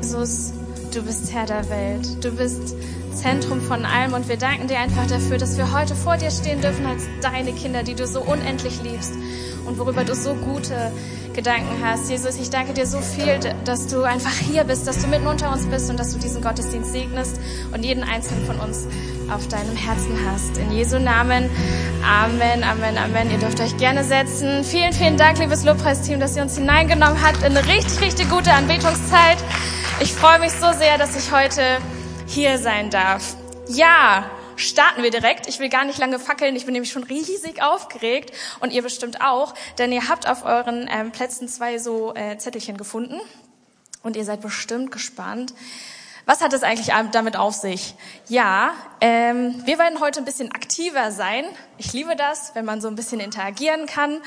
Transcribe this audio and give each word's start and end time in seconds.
Jesus, 0.00 0.52
du 0.94 1.02
bist 1.02 1.32
Herr 1.32 1.46
der 1.46 1.68
Welt. 1.70 2.24
Du 2.24 2.30
bist 2.30 2.76
Zentrum 3.14 3.60
von 3.60 3.84
allem 3.84 4.12
und 4.12 4.28
wir 4.28 4.36
danken 4.36 4.68
dir 4.68 4.78
einfach 4.78 5.06
dafür, 5.08 5.38
dass 5.38 5.56
wir 5.56 5.72
heute 5.72 5.96
vor 5.96 6.16
dir 6.16 6.30
stehen 6.30 6.60
dürfen 6.60 6.86
als 6.86 7.02
deine 7.20 7.52
Kinder, 7.52 7.82
die 7.82 7.94
du 7.94 8.06
so 8.06 8.20
unendlich 8.20 8.80
liebst 8.82 9.12
und 9.66 9.78
worüber 9.78 10.04
du 10.04 10.14
so 10.14 10.34
gute 10.34 10.92
Gedanken 11.34 11.84
hast. 11.84 12.10
Jesus, 12.10 12.36
ich 12.36 12.50
danke 12.50 12.74
dir 12.74 12.86
so 12.86 13.00
viel, 13.00 13.38
dass 13.64 13.86
du 13.86 14.02
einfach 14.02 14.32
hier 14.32 14.64
bist, 14.64 14.86
dass 14.86 14.98
du 14.98 15.08
mitten 15.08 15.26
unter 15.26 15.52
uns 15.52 15.66
bist 15.66 15.90
und 15.90 15.98
dass 15.98 16.12
du 16.12 16.18
diesen 16.18 16.42
Gottesdienst 16.42 16.92
segnest 16.92 17.38
und 17.72 17.84
jeden 17.84 18.02
einzelnen 18.02 18.44
von 18.46 18.58
uns 18.58 18.86
auf 19.30 19.46
deinem 19.48 19.76
Herzen 19.76 20.16
hast. 20.26 20.58
In 20.58 20.72
Jesu 20.72 20.98
Namen. 20.98 21.50
Amen, 22.04 22.64
Amen, 22.64 22.96
Amen. 22.96 23.30
Ihr 23.30 23.38
dürft 23.38 23.60
euch 23.60 23.76
gerne 23.76 24.02
setzen. 24.04 24.64
Vielen, 24.64 24.92
vielen 24.92 25.16
Dank, 25.16 25.38
liebes 25.38 25.64
Lobpreisteam, 25.64 26.18
dass 26.18 26.36
ihr 26.36 26.42
uns 26.42 26.56
hineingenommen 26.56 27.22
habt 27.22 27.38
in 27.38 27.56
eine 27.56 27.66
richtig, 27.66 28.00
richtig 28.00 28.30
gute 28.30 28.52
Anbetungszeit. 28.52 29.37
Ich 30.00 30.12
freue 30.12 30.38
mich 30.38 30.52
so 30.52 30.72
sehr, 30.72 30.96
dass 30.96 31.16
ich 31.16 31.32
heute 31.32 31.78
hier 32.28 32.58
sein 32.58 32.88
darf. 32.88 33.34
Ja, 33.66 34.30
starten 34.54 35.02
wir 35.02 35.10
direkt. 35.10 35.48
Ich 35.48 35.58
will 35.58 35.68
gar 35.68 35.84
nicht 35.84 35.98
lange 35.98 36.20
fackeln. 36.20 36.54
Ich 36.54 36.66
bin 36.66 36.74
nämlich 36.74 36.92
schon 36.92 37.02
riesig 37.02 37.62
aufgeregt 37.62 38.32
und 38.60 38.72
ihr 38.72 38.82
bestimmt 38.82 39.20
auch, 39.20 39.54
denn 39.76 39.90
ihr 39.90 40.08
habt 40.08 40.28
auf 40.28 40.44
euren 40.44 40.88
ähm, 40.88 41.10
Plätzen 41.10 41.48
zwei 41.48 41.78
so 41.78 42.14
äh, 42.14 42.38
Zettelchen 42.38 42.76
gefunden 42.76 43.20
und 44.04 44.14
ihr 44.14 44.24
seid 44.24 44.40
bestimmt 44.40 44.92
gespannt. 44.92 45.52
Was 46.26 46.42
hat 46.42 46.52
es 46.52 46.62
eigentlich 46.62 46.92
damit 47.10 47.36
auf 47.36 47.54
sich? 47.54 47.94
Ja, 48.28 48.74
ähm, 49.00 49.62
wir 49.64 49.80
werden 49.80 49.98
heute 49.98 50.20
ein 50.20 50.24
bisschen 50.24 50.52
aktiver 50.52 51.10
sein. 51.10 51.44
Ich 51.76 51.92
liebe 51.92 52.14
das, 52.14 52.54
wenn 52.54 52.64
man 52.64 52.80
so 52.80 52.86
ein 52.86 52.94
bisschen 52.94 53.18
interagieren 53.18 53.86
kann 53.86 54.20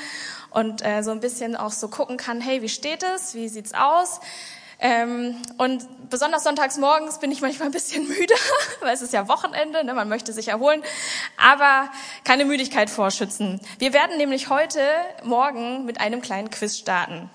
und 0.50 0.84
äh, 0.84 1.02
so 1.02 1.12
ein 1.12 1.20
bisschen 1.20 1.56
auch 1.56 1.72
so 1.72 1.88
gucken 1.88 2.18
kann, 2.18 2.42
hey, 2.42 2.60
wie 2.60 2.68
steht 2.68 3.02
es? 3.02 3.34
Wie 3.34 3.48
sieht's 3.48 3.72
aus? 3.72 4.20
Ähm, 4.84 5.36
und 5.58 6.10
besonders 6.10 6.42
sonntags 6.42 6.76
morgens 6.76 7.20
bin 7.20 7.30
ich 7.30 7.40
manchmal 7.40 7.68
ein 7.68 7.72
bisschen 7.72 8.06
müde, 8.08 8.34
weil 8.80 8.92
es 8.92 9.00
ist 9.00 9.12
ja 9.12 9.28
Wochenende, 9.28 9.84
ne, 9.84 9.94
man 9.94 10.08
möchte 10.08 10.32
sich 10.32 10.48
erholen, 10.48 10.82
aber 11.36 11.88
keine 12.24 12.44
Müdigkeit 12.44 12.90
vorschützen. 12.90 13.60
Wir 13.78 13.92
werden 13.92 14.16
nämlich 14.16 14.48
heute 14.48 14.80
Morgen 15.22 15.84
mit 15.84 16.00
einem 16.00 16.20
kleinen 16.20 16.50
Quiz 16.50 16.78
starten. 16.78 17.30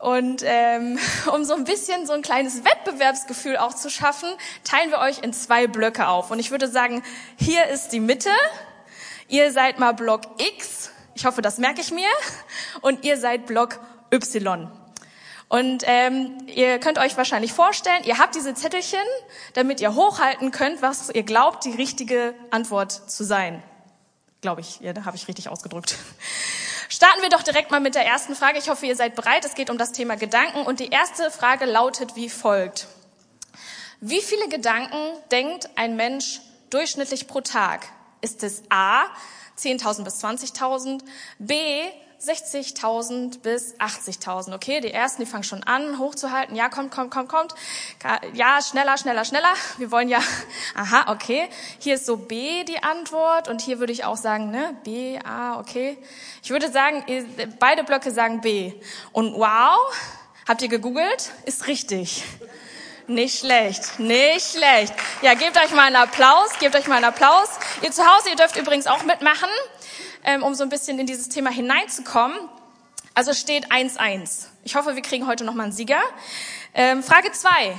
Und 0.00 0.42
ähm, 0.44 0.98
um 1.32 1.44
so 1.44 1.54
ein 1.54 1.62
bisschen 1.62 2.04
so 2.04 2.14
ein 2.14 2.22
kleines 2.22 2.64
Wettbewerbsgefühl 2.64 3.56
auch 3.56 3.72
zu 3.72 3.88
schaffen, 3.88 4.28
teilen 4.64 4.90
wir 4.90 4.98
euch 4.98 5.22
in 5.22 5.32
zwei 5.32 5.68
Blöcke 5.68 6.08
auf. 6.08 6.32
Und 6.32 6.40
ich 6.40 6.50
würde 6.50 6.66
sagen, 6.66 7.04
hier 7.36 7.68
ist 7.68 7.90
die 7.90 8.00
Mitte. 8.00 8.30
Ihr 9.28 9.52
seid 9.52 9.78
mal 9.78 9.92
Block 9.92 10.22
X. 10.38 10.90
Ich 11.14 11.26
hoffe, 11.26 11.42
das 11.42 11.58
merke 11.58 11.80
ich 11.80 11.92
mir. 11.92 12.08
Und 12.80 13.04
ihr 13.04 13.18
seid 13.18 13.46
Block 13.46 13.78
Y. 14.12 14.68
Und 15.54 15.84
ähm, 15.86 16.36
ihr 16.48 16.80
könnt 16.80 16.98
euch 16.98 17.16
wahrscheinlich 17.16 17.52
vorstellen, 17.52 18.02
ihr 18.02 18.18
habt 18.18 18.34
diese 18.34 18.54
Zettelchen, 18.54 18.98
damit 19.52 19.80
ihr 19.80 19.94
hochhalten 19.94 20.50
könnt, 20.50 20.82
was 20.82 21.10
ihr 21.10 21.22
glaubt, 21.22 21.64
die 21.64 21.70
richtige 21.70 22.34
Antwort 22.50 22.90
zu 22.90 23.22
sein. 23.22 23.62
Glaube 24.40 24.62
ich, 24.62 24.80
ja, 24.80 24.92
da 24.92 25.04
habe 25.04 25.16
ich 25.16 25.28
richtig 25.28 25.48
ausgedrückt. 25.48 25.94
Starten 26.88 27.22
wir 27.22 27.28
doch 27.28 27.44
direkt 27.44 27.70
mal 27.70 27.78
mit 27.78 27.94
der 27.94 28.04
ersten 28.04 28.34
Frage. 28.34 28.58
Ich 28.58 28.68
hoffe, 28.68 28.84
ihr 28.86 28.96
seid 28.96 29.14
bereit. 29.14 29.44
Es 29.44 29.54
geht 29.54 29.70
um 29.70 29.78
das 29.78 29.92
Thema 29.92 30.16
Gedanken. 30.16 30.62
Und 30.62 30.80
die 30.80 30.88
erste 30.88 31.30
Frage 31.30 31.66
lautet 31.66 32.16
wie 32.16 32.28
folgt. 32.28 32.88
Wie 34.00 34.22
viele 34.22 34.48
Gedanken 34.48 34.98
denkt 35.30 35.68
ein 35.76 35.94
Mensch 35.94 36.40
durchschnittlich 36.70 37.28
pro 37.28 37.42
Tag? 37.42 37.86
Ist 38.22 38.42
es 38.42 38.64
A, 38.70 39.04
10.000 39.56 40.02
bis 40.02 40.24
20.000, 40.24 41.02
B, 41.38 41.80
60.000 42.26 43.40
bis 43.40 43.74
80.000. 43.78 44.54
Okay, 44.54 44.80
die 44.80 44.90
ersten, 44.90 45.22
die 45.22 45.30
fangen 45.30 45.44
schon 45.44 45.62
an, 45.62 45.98
hochzuhalten. 45.98 46.56
Ja, 46.56 46.68
kommt, 46.68 46.90
kommt, 46.90 47.10
kommt, 47.10 47.28
kommt. 47.28 47.54
Ja, 48.32 48.60
schneller, 48.62 48.96
schneller, 48.96 49.24
schneller. 49.24 49.52
Wir 49.78 49.90
wollen 49.90 50.08
ja, 50.08 50.20
aha, 50.74 51.12
okay. 51.12 51.48
Hier 51.78 51.96
ist 51.96 52.06
so 52.06 52.16
B 52.16 52.64
die 52.64 52.82
Antwort 52.82 53.48
und 53.48 53.60
hier 53.60 53.78
würde 53.78 53.92
ich 53.92 54.04
auch 54.04 54.16
sagen, 54.16 54.50
ne, 54.50 54.76
B, 54.84 55.18
A, 55.18 55.58
okay. 55.60 55.98
Ich 56.42 56.50
würde 56.50 56.70
sagen, 56.70 57.04
beide 57.58 57.84
Blöcke 57.84 58.10
sagen 58.10 58.40
B. 58.40 58.72
Und 59.12 59.34
wow, 59.34 59.78
habt 60.48 60.62
ihr 60.62 60.68
gegoogelt? 60.68 61.32
Ist 61.44 61.66
richtig. 61.66 62.24
Nicht 63.06 63.40
schlecht, 63.40 63.98
nicht 63.98 64.52
schlecht. 64.52 64.94
Ja, 65.20 65.34
gebt 65.34 65.58
euch 65.58 65.72
mal 65.72 65.88
einen 65.88 65.96
Applaus, 65.96 66.58
gebt 66.58 66.74
euch 66.74 66.86
mal 66.86 66.96
einen 66.96 67.04
Applaus. 67.04 67.50
Ihr 67.82 67.92
zu 67.92 68.02
Hause, 68.02 68.30
ihr 68.30 68.36
dürft 68.36 68.56
übrigens 68.56 68.86
auch 68.86 69.02
mitmachen 69.02 69.50
ähm, 70.24 70.42
um 70.42 70.54
so 70.54 70.62
ein 70.62 70.68
bisschen 70.68 70.98
in 70.98 71.06
dieses 71.06 71.28
Thema 71.28 71.50
hineinzukommen. 71.50 72.36
Also 73.14 73.32
steht 73.32 73.70
1-1. 73.70 74.46
Ich 74.64 74.74
hoffe, 74.74 74.96
wir 74.96 75.02
kriegen 75.02 75.26
heute 75.26 75.44
nochmal 75.44 75.64
einen 75.64 75.72
Sieger. 75.72 76.00
Ähm, 76.74 77.02
Frage 77.02 77.30
2. 77.30 77.78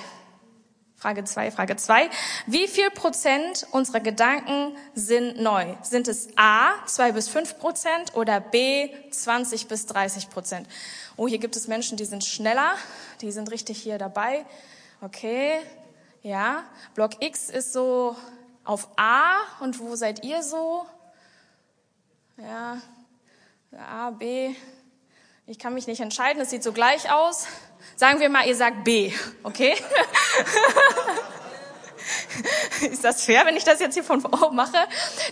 Frage 1.05 1.23
2, 1.23 1.51
Frage 1.51 1.75
2. 1.75 2.09
Wie 2.47 2.67
viel 2.67 2.89
Prozent 2.89 3.67
unserer 3.71 3.99
Gedanken 3.99 4.75
sind 4.95 5.39
neu? 5.39 5.75
Sind 5.83 6.07
es 6.07 6.29
A, 6.35 6.71
2 6.85 7.11
bis 7.11 7.27
5 7.27 7.59
Prozent 7.59 8.15
oder 8.15 8.39
B, 8.39 8.89
20 9.11 9.67
bis 9.67 9.85
30 9.87 10.29
Prozent? 10.29 10.67
Oh, 11.17 11.27
hier 11.27 11.37
gibt 11.37 11.55
es 11.57 11.67
Menschen, 11.67 11.97
die 11.97 12.05
sind 12.05 12.23
schneller, 12.23 12.75
die 13.21 13.31
sind 13.31 13.51
richtig 13.51 13.79
hier 13.81 13.97
dabei. 13.97 14.45
Okay, 15.01 15.59
ja. 16.23 16.63
Block 16.95 17.21
X 17.21 17.49
ist 17.49 17.73
so 17.73 18.15
auf 18.63 18.87
A 18.95 19.35
und 19.59 19.79
wo 19.79 19.95
seid 19.95 20.23
ihr 20.23 20.41
so? 20.41 20.87
Ja, 22.37 22.81
A, 23.71 24.09
B. 24.11 24.53
Ich 25.47 25.57
kann 25.57 25.73
mich 25.73 25.87
nicht 25.87 26.01
entscheiden, 26.01 26.41
es 26.41 26.49
sieht 26.49 26.63
so 26.63 26.73
gleich 26.73 27.09
aus. 27.09 27.47
Sagen 27.95 28.19
wir 28.19 28.29
mal, 28.29 28.45
ihr 28.45 28.55
sagt 28.55 28.83
B, 28.83 29.13
okay? 29.43 29.75
ist 32.91 33.03
das 33.05 33.23
fair, 33.23 33.45
wenn 33.45 33.55
ich 33.55 33.63
das 33.63 33.79
jetzt 33.79 33.93
hier 33.93 34.03
von 34.03 34.25
oben 34.25 34.55
mache? 34.55 34.77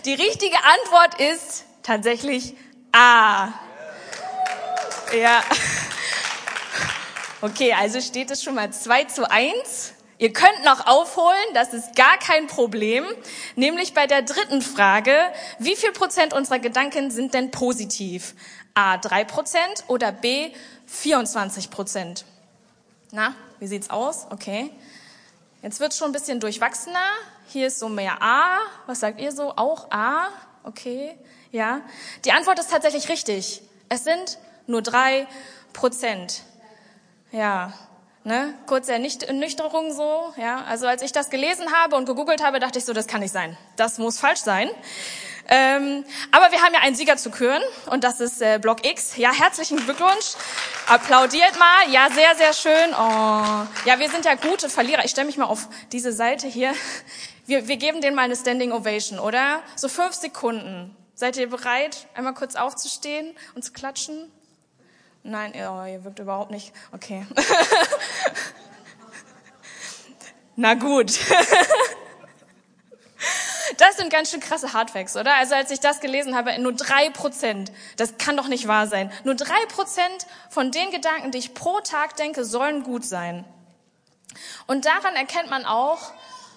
Die 0.04 0.14
richtige 0.14 0.56
Antwort 0.56 1.20
ist 1.20 1.64
tatsächlich 1.82 2.56
A. 2.92 3.48
Ja. 5.12 5.42
Okay, 7.42 7.74
also 7.74 8.00
steht 8.00 8.30
es 8.30 8.42
schon 8.42 8.54
mal 8.54 8.72
2 8.72 9.04
zu 9.04 9.30
1. 9.30 9.93
Ihr 10.18 10.32
könnt 10.32 10.64
noch 10.64 10.86
aufholen, 10.86 11.44
das 11.54 11.74
ist 11.74 11.96
gar 11.96 12.16
kein 12.18 12.46
Problem. 12.46 13.04
Nämlich 13.56 13.94
bei 13.94 14.06
der 14.06 14.22
dritten 14.22 14.62
Frage, 14.62 15.14
wie 15.58 15.74
viel 15.74 15.92
Prozent 15.92 16.32
unserer 16.32 16.60
Gedanken 16.60 17.10
sind 17.10 17.34
denn 17.34 17.50
positiv? 17.50 18.34
A, 18.74 18.96
drei 18.96 19.24
Prozent 19.24 19.84
oder 19.88 20.12
B, 20.12 20.52
24 20.86 21.70
Prozent? 21.70 22.24
Na, 23.10 23.34
wie 23.58 23.66
sieht's 23.66 23.90
aus? 23.90 24.26
Okay. 24.30 24.70
Jetzt 25.62 25.80
wird's 25.80 25.96
schon 25.96 26.10
ein 26.10 26.12
bisschen 26.12 26.40
durchwachsener. 26.40 27.06
Hier 27.48 27.68
ist 27.68 27.78
so 27.78 27.88
mehr 27.88 28.20
A. 28.20 28.58
Was 28.86 29.00
sagt 29.00 29.20
ihr 29.20 29.32
so? 29.32 29.54
Auch 29.56 29.90
A? 29.90 30.28
Okay. 30.62 31.16
Ja. 31.52 31.80
Die 32.24 32.32
Antwort 32.32 32.58
ist 32.58 32.70
tatsächlich 32.70 33.08
richtig. 33.08 33.62
Es 33.88 34.04
sind 34.04 34.38
nur 34.66 34.82
drei 34.82 35.26
Prozent. 35.72 36.42
Ja. 37.32 37.72
Ne? 38.26 38.54
Kurze 38.66 38.92
Ernüchterung 38.92 39.92
so, 39.92 40.32
ja. 40.38 40.64
Also 40.64 40.86
als 40.86 41.02
ich 41.02 41.12
das 41.12 41.28
gelesen 41.28 41.70
habe 41.72 41.94
und 41.94 42.06
gegoogelt 42.06 42.42
habe, 42.42 42.58
dachte 42.58 42.78
ich 42.78 42.86
so, 42.86 42.94
das 42.94 43.06
kann 43.06 43.20
nicht 43.20 43.32
sein. 43.32 43.54
Das 43.76 43.98
muss 43.98 44.18
falsch 44.18 44.40
sein. 44.40 44.70
Ähm, 45.46 46.06
aber 46.30 46.50
wir 46.50 46.62
haben 46.62 46.72
ja 46.72 46.80
einen 46.80 46.96
Sieger 46.96 47.18
zu 47.18 47.30
küren 47.30 47.62
und 47.90 48.02
das 48.02 48.20
ist 48.20 48.40
äh, 48.40 48.58
Block 48.58 48.86
X. 48.86 49.18
Ja, 49.18 49.30
herzlichen 49.30 49.76
Glückwunsch. 49.76 50.36
Applaudiert 50.88 51.58
mal. 51.58 51.92
Ja, 51.92 52.08
sehr, 52.10 52.34
sehr 52.34 52.54
schön. 52.54 52.94
Oh. 52.94 53.66
Ja, 53.84 53.98
wir 53.98 54.08
sind 54.08 54.24
ja 54.24 54.36
gute 54.36 54.70
Verlierer. 54.70 55.04
Ich 55.04 55.10
stelle 55.10 55.26
mich 55.26 55.36
mal 55.36 55.44
auf 55.44 55.68
diese 55.92 56.12
Seite 56.12 56.46
hier. 56.46 56.72
Wir, 57.44 57.68
wir 57.68 57.76
geben 57.76 58.00
denen 58.00 58.16
mal 58.16 58.22
eine 58.22 58.36
Standing 58.36 58.72
Ovation, 58.72 59.18
oder? 59.18 59.62
So 59.76 59.88
fünf 59.88 60.14
Sekunden. 60.14 60.96
Seid 61.14 61.36
ihr 61.36 61.50
bereit, 61.50 62.06
einmal 62.14 62.32
kurz 62.32 62.56
aufzustehen 62.56 63.36
und 63.54 63.62
zu 63.62 63.72
klatschen? 63.72 64.32
Nein, 65.26 65.52
oh, 65.54 65.86
ihr 65.86 66.04
wirkt 66.04 66.18
überhaupt 66.18 66.50
nicht. 66.50 66.70
Okay. 66.92 67.26
Na 70.56 70.74
gut. 70.74 71.18
Das 73.78 73.96
sind 73.96 74.10
ganz 74.10 74.30
schön 74.30 74.40
krasse 74.40 74.72
Hardfacts, 74.72 75.16
oder? 75.16 75.34
Also 75.36 75.54
als 75.54 75.70
ich 75.70 75.80
das 75.80 76.00
gelesen 76.00 76.36
habe, 76.36 76.56
nur 76.60 76.74
drei 76.74 77.10
Prozent, 77.10 77.72
das 77.96 78.18
kann 78.18 78.36
doch 78.36 78.46
nicht 78.46 78.68
wahr 78.68 78.86
sein. 78.86 79.10
Nur 79.24 79.34
drei 79.34 79.66
Prozent 79.66 80.26
von 80.48 80.70
den 80.70 80.90
Gedanken, 80.90 81.32
die 81.32 81.38
ich 81.38 81.54
pro 81.54 81.80
Tag 81.80 82.14
denke, 82.16 82.44
sollen 82.44 82.84
gut 82.84 83.04
sein. 83.04 83.44
Und 84.66 84.84
daran 84.84 85.16
erkennt 85.16 85.50
man 85.50 85.64
auch, 85.64 86.12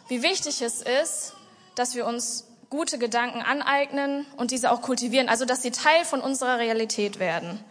wie 0.09 0.21
wichtig 0.21 0.61
es 0.61 0.81
ist, 0.81 1.33
dass 1.75 1.95
wir 1.95 2.05
uns 2.05 2.45
gute 2.69 2.99
Gedanken 2.99 3.41
aneignen 3.41 4.27
und 4.35 4.51
diese 4.51 4.69
auch 4.69 4.81
kultivieren, 4.81 5.29
also 5.29 5.45
dass 5.45 5.63
sie 5.63 5.71
Teil 5.71 6.05
von 6.05 6.19
unserer 6.21 6.59
Realität 6.59 7.17
werden 7.17 7.63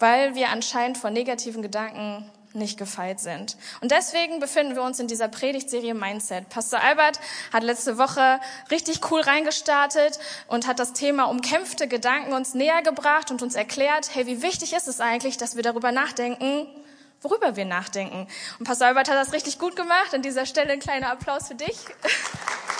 weil 0.00 0.34
wir 0.34 0.48
anscheinend 0.48 0.98
von 0.98 1.12
negativen 1.12 1.62
Gedanken 1.62 2.28
nicht 2.52 2.78
gefeit 2.78 3.20
sind. 3.20 3.56
Und 3.80 3.92
deswegen 3.92 4.40
befinden 4.40 4.74
wir 4.74 4.82
uns 4.82 4.98
in 4.98 5.06
dieser 5.06 5.28
Predigtserie 5.28 5.94
Mindset. 5.94 6.48
Pastor 6.48 6.80
Albert 6.80 7.20
hat 7.52 7.62
letzte 7.62 7.96
Woche 7.96 8.40
richtig 8.70 9.10
cool 9.10 9.20
reingestartet 9.20 10.18
und 10.48 10.66
hat 10.66 10.78
das 10.78 10.92
Thema 10.92 11.24
umkämpfte 11.24 11.86
Gedanken 11.86 12.32
uns 12.32 12.54
näher 12.54 12.82
gebracht 12.82 13.30
und 13.30 13.42
uns 13.42 13.54
erklärt, 13.54 14.10
hey, 14.14 14.26
wie 14.26 14.42
wichtig 14.42 14.72
ist 14.72 14.88
es 14.88 15.00
eigentlich, 15.00 15.36
dass 15.36 15.54
wir 15.54 15.62
darüber 15.62 15.92
nachdenken, 15.92 16.66
worüber 17.22 17.54
wir 17.54 17.66
nachdenken. 17.66 18.26
Und 18.58 18.66
Pastor 18.66 18.88
Albert 18.88 19.08
hat 19.08 19.16
das 19.16 19.32
richtig 19.32 19.58
gut 19.58 19.76
gemacht. 19.76 20.12
An 20.12 20.22
dieser 20.22 20.46
Stelle 20.46 20.72
ein 20.72 20.80
kleiner 20.80 21.12
Applaus 21.12 21.48
für 21.48 21.54
dich. 21.54 21.76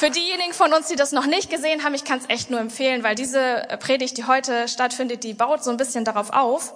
Für 0.00 0.08
diejenigen 0.08 0.54
von 0.54 0.72
uns, 0.72 0.88
die 0.88 0.96
das 0.96 1.12
noch 1.12 1.26
nicht 1.26 1.50
gesehen 1.50 1.84
haben, 1.84 1.92
ich 1.92 2.04
kann 2.04 2.20
es 2.20 2.24
echt 2.30 2.48
nur 2.48 2.58
empfehlen, 2.58 3.02
weil 3.02 3.14
diese 3.14 3.68
Predigt, 3.80 4.16
die 4.16 4.24
heute 4.24 4.66
stattfindet, 4.66 5.24
die 5.24 5.34
baut 5.34 5.62
so 5.62 5.70
ein 5.70 5.76
bisschen 5.76 6.06
darauf 6.06 6.30
auf. 6.30 6.72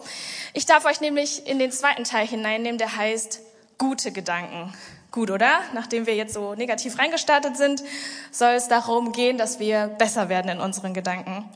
Ich 0.52 0.66
darf 0.66 0.84
euch 0.84 1.00
nämlich 1.00 1.46
in 1.46 1.58
den 1.58 1.72
zweiten 1.72 2.04
Teil 2.04 2.26
hineinnehmen, 2.26 2.76
der 2.76 2.94
heißt 2.94 3.40
gute 3.78 4.12
Gedanken. 4.12 4.74
Gut, 5.10 5.30
oder? 5.30 5.60
Nachdem 5.72 6.04
wir 6.04 6.14
jetzt 6.14 6.34
so 6.34 6.54
negativ 6.54 6.98
reingestartet 6.98 7.56
sind, 7.56 7.82
soll 8.30 8.52
es 8.52 8.68
darum 8.68 9.12
gehen, 9.12 9.38
dass 9.38 9.58
wir 9.58 9.86
besser 9.86 10.28
werden 10.28 10.50
in 10.50 10.60
unseren 10.60 10.92
Gedanken. 10.92 11.48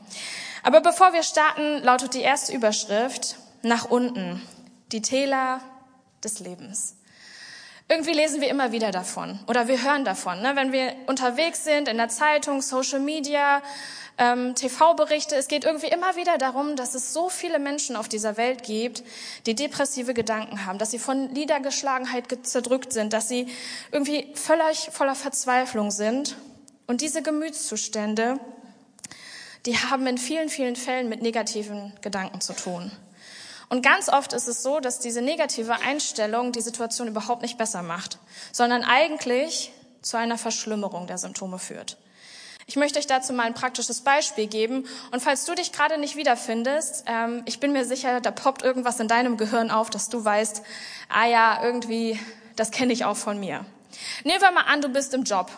Aber 0.63 0.81
bevor 0.81 1.13
wir 1.13 1.21
starten, 1.21 1.83
lautet 1.83 2.15
die 2.15 2.21
erste 2.21 2.51
Überschrift 2.51 3.35
nach 3.61 3.85
unten. 3.85 4.41
Die 4.91 5.03
Täler 5.03 5.61
des 6.23 6.39
Lebens. 6.39 6.95
Irgendwie 7.91 8.13
lesen 8.13 8.39
wir 8.39 8.49
immer 8.49 8.71
wieder 8.71 8.91
davon 8.91 9.39
oder 9.47 9.67
wir 9.67 9.81
hören 9.81 10.05
davon. 10.05 10.43
Ne? 10.43 10.51
Wenn 10.55 10.71
wir 10.71 10.93
unterwegs 11.07 11.63
sind 11.63 11.87
in 11.87 11.97
der 11.97 12.07
Zeitung, 12.07 12.61
Social 12.61 12.99
Media, 12.99 13.63
ähm, 14.19 14.53
TV-Berichte, 14.53 15.35
es 15.35 15.47
geht 15.47 15.63
irgendwie 15.63 15.87
immer 15.87 16.15
wieder 16.15 16.37
darum, 16.37 16.75
dass 16.75 16.93
es 16.93 17.13
so 17.13 17.29
viele 17.29 17.57
Menschen 17.57 17.95
auf 17.95 18.07
dieser 18.07 18.37
Welt 18.37 18.61
gibt, 18.61 19.01
die 19.47 19.55
depressive 19.55 20.13
Gedanken 20.13 20.67
haben, 20.67 20.77
dass 20.77 20.91
sie 20.91 20.99
von 20.99 21.31
Niedergeschlagenheit 21.33 22.25
zerdrückt 22.45 22.93
sind, 22.93 23.11
dass 23.11 23.27
sie 23.27 23.47
irgendwie 23.91 24.31
völlig 24.35 24.89
voller 24.91 25.15
Verzweiflung 25.15 25.89
sind. 25.89 26.35
Und 26.85 27.01
diese 27.01 27.23
Gemütszustände, 27.23 28.39
die 29.65 29.77
haben 29.77 30.05
in 30.05 30.19
vielen, 30.19 30.49
vielen 30.49 30.75
Fällen 30.75 31.09
mit 31.09 31.23
negativen 31.23 31.93
Gedanken 32.01 32.39
zu 32.39 32.53
tun. 32.53 32.91
Und 33.69 33.83
ganz 33.83 34.09
oft 34.09 34.33
ist 34.33 34.47
es 34.47 34.63
so, 34.63 34.79
dass 34.79 34.99
diese 34.99 35.21
negative 35.21 35.75
Einstellung 35.75 36.51
die 36.51 36.61
Situation 36.61 37.07
überhaupt 37.07 37.43
nicht 37.43 37.57
besser 37.57 37.83
macht, 37.83 38.17
sondern 38.51 38.83
eigentlich 38.83 39.71
zu 40.01 40.17
einer 40.17 40.37
Verschlimmerung 40.37 41.05
der 41.05 41.19
Symptome 41.19 41.59
führt. 41.59 41.97
Ich 42.65 42.75
möchte 42.75 42.99
euch 42.99 43.07
dazu 43.07 43.33
mal 43.33 43.43
ein 43.43 43.55
praktisches 43.55 44.01
Beispiel 44.01 44.45
geben. 44.45 44.87
Und 45.11 45.21
falls 45.21 45.45
du 45.45 45.55
dich 45.55 45.71
gerade 45.71 45.97
nicht 45.97 46.15
wiederfindest, 46.15 47.05
ähm, 47.07 47.41
ich 47.45 47.59
bin 47.59 47.71
mir 47.71 47.83
sicher, 47.83 48.21
da 48.21 48.29
poppt 48.29 48.61
irgendwas 48.61 48.99
in 48.99 49.07
deinem 49.07 49.37
Gehirn 49.37 49.71
auf, 49.71 49.89
dass 49.89 50.09
du 50.09 50.23
weißt, 50.23 50.61
ah 51.09 51.25
ja, 51.25 51.63
irgendwie, 51.63 52.19
das 52.55 52.69
kenne 52.69 52.93
ich 52.93 53.05
auch 53.05 53.17
von 53.17 53.39
mir. 53.39 53.65
Nehmen 54.23 54.41
wir 54.41 54.51
mal 54.51 54.65
an, 54.65 54.81
du 54.81 54.89
bist 54.89 55.15
im 55.15 55.23
Job. 55.23 55.51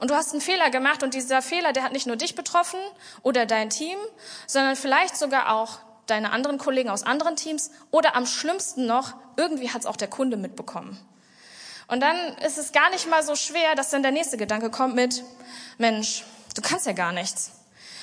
Und 0.00 0.10
du 0.10 0.14
hast 0.14 0.32
einen 0.32 0.40
Fehler 0.40 0.70
gemacht 0.70 1.04
und 1.04 1.14
dieser 1.14 1.42
Fehler, 1.42 1.72
der 1.72 1.84
hat 1.84 1.92
nicht 1.92 2.08
nur 2.08 2.16
dich 2.16 2.34
betroffen 2.34 2.80
oder 3.22 3.46
dein 3.46 3.70
Team, 3.70 3.98
sondern 4.46 4.74
vielleicht 4.74 5.16
sogar 5.16 5.54
auch 5.54 5.78
deine 6.10 6.32
anderen 6.32 6.58
Kollegen 6.58 6.90
aus 6.90 7.02
anderen 7.02 7.36
Teams 7.36 7.70
oder 7.90 8.16
am 8.16 8.26
schlimmsten 8.26 8.86
noch, 8.86 9.14
irgendwie 9.36 9.70
hat 9.70 9.80
es 9.80 9.86
auch 9.86 9.96
der 9.96 10.08
Kunde 10.08 10.36
mitbekommen. 10.36 10.98
Und 11.88 12.00
dann 12.00 12.16
ist 12.38 12.58
es 12.58 12.72
gar 12.72 12.90
nicht 12.90 13.08
mal 13.08 13.22
so 13.22 13.34
schwer, 13.34 13.74
dass 13.74 13.90
dann 13.90 14.02
der 14.02 14.12
nächste 14.12 14.36
Gedanke 14.36 14.70
kommt 14.70 14.94
mit, 14.94 15.24
Mensch, 15.78 16.24
du 16.54 16.62
kannst 16.62 16.86
ja 16.86 16.92
gar 16.92 17.12
nichts. 17.12 17.52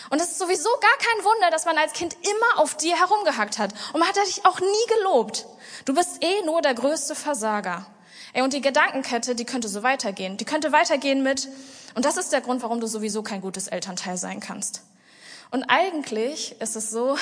Und 0.09 0.21
es 0.21 0.29
ist 0.29 0.39
sowieso 0.39 0.69
gar 0.69 0.97
kein 0.97 1.25
Wunder, 1.25 1.51
dass 1.51 1.65
man 1.65 1.77
als 1.77 1.93
Kind 1.93 2.13
immer 2.13 2.61
auf 2.61 2.75
dir 2.75 2.97
herumgehackt 2.97 3.57
hat. 3.59 3.73
Und 3.93 3.99
man 3.99 4.07
hat 4.07 4.15
dich 4.17 4.45
auch 4.45 4.59
nie 4.59 4.95
gelobt. 4.97 5.45
Du 5.85 5.93
bist 5.93 6.23
eh 6.23 6.45
nur 6.45 6.61
der 6.61 6.73
größte 6.73 7.15
Versager. 7.15 7.85
Ey, 8.33 8.41
und 8.41 8.53
die 8.53 8.61
Gedankenkette, 8.61 9.35
die 9.35 9.45
könnte 9.45 9.67
so 9.67 9.83
weitergehen. 9.83 10.37
Die 10.37 10.45
könnte 10.45 10.71
weitergehen 10.71 11.23
mit, 11.23 11.47
und 11.95 12.05
das 12.05 12.17
ist 12.17 12.31
der 12.31 12.41
Grund, 12.41 12.61
warum 12.61 12.79
du 12.79 12.87
sowieso 12.87 13.23
kein 13.23 13.41
gutes 13.41 13.67
Elternteil 13.67 14.17
sein 14.17 14.39
kannst. 14.39 14.83
Und 15.49 15.63
eigentlich 15.69 16.59
ist 16.61 16.75
es 16.75 16.89
so, 16.89 17.17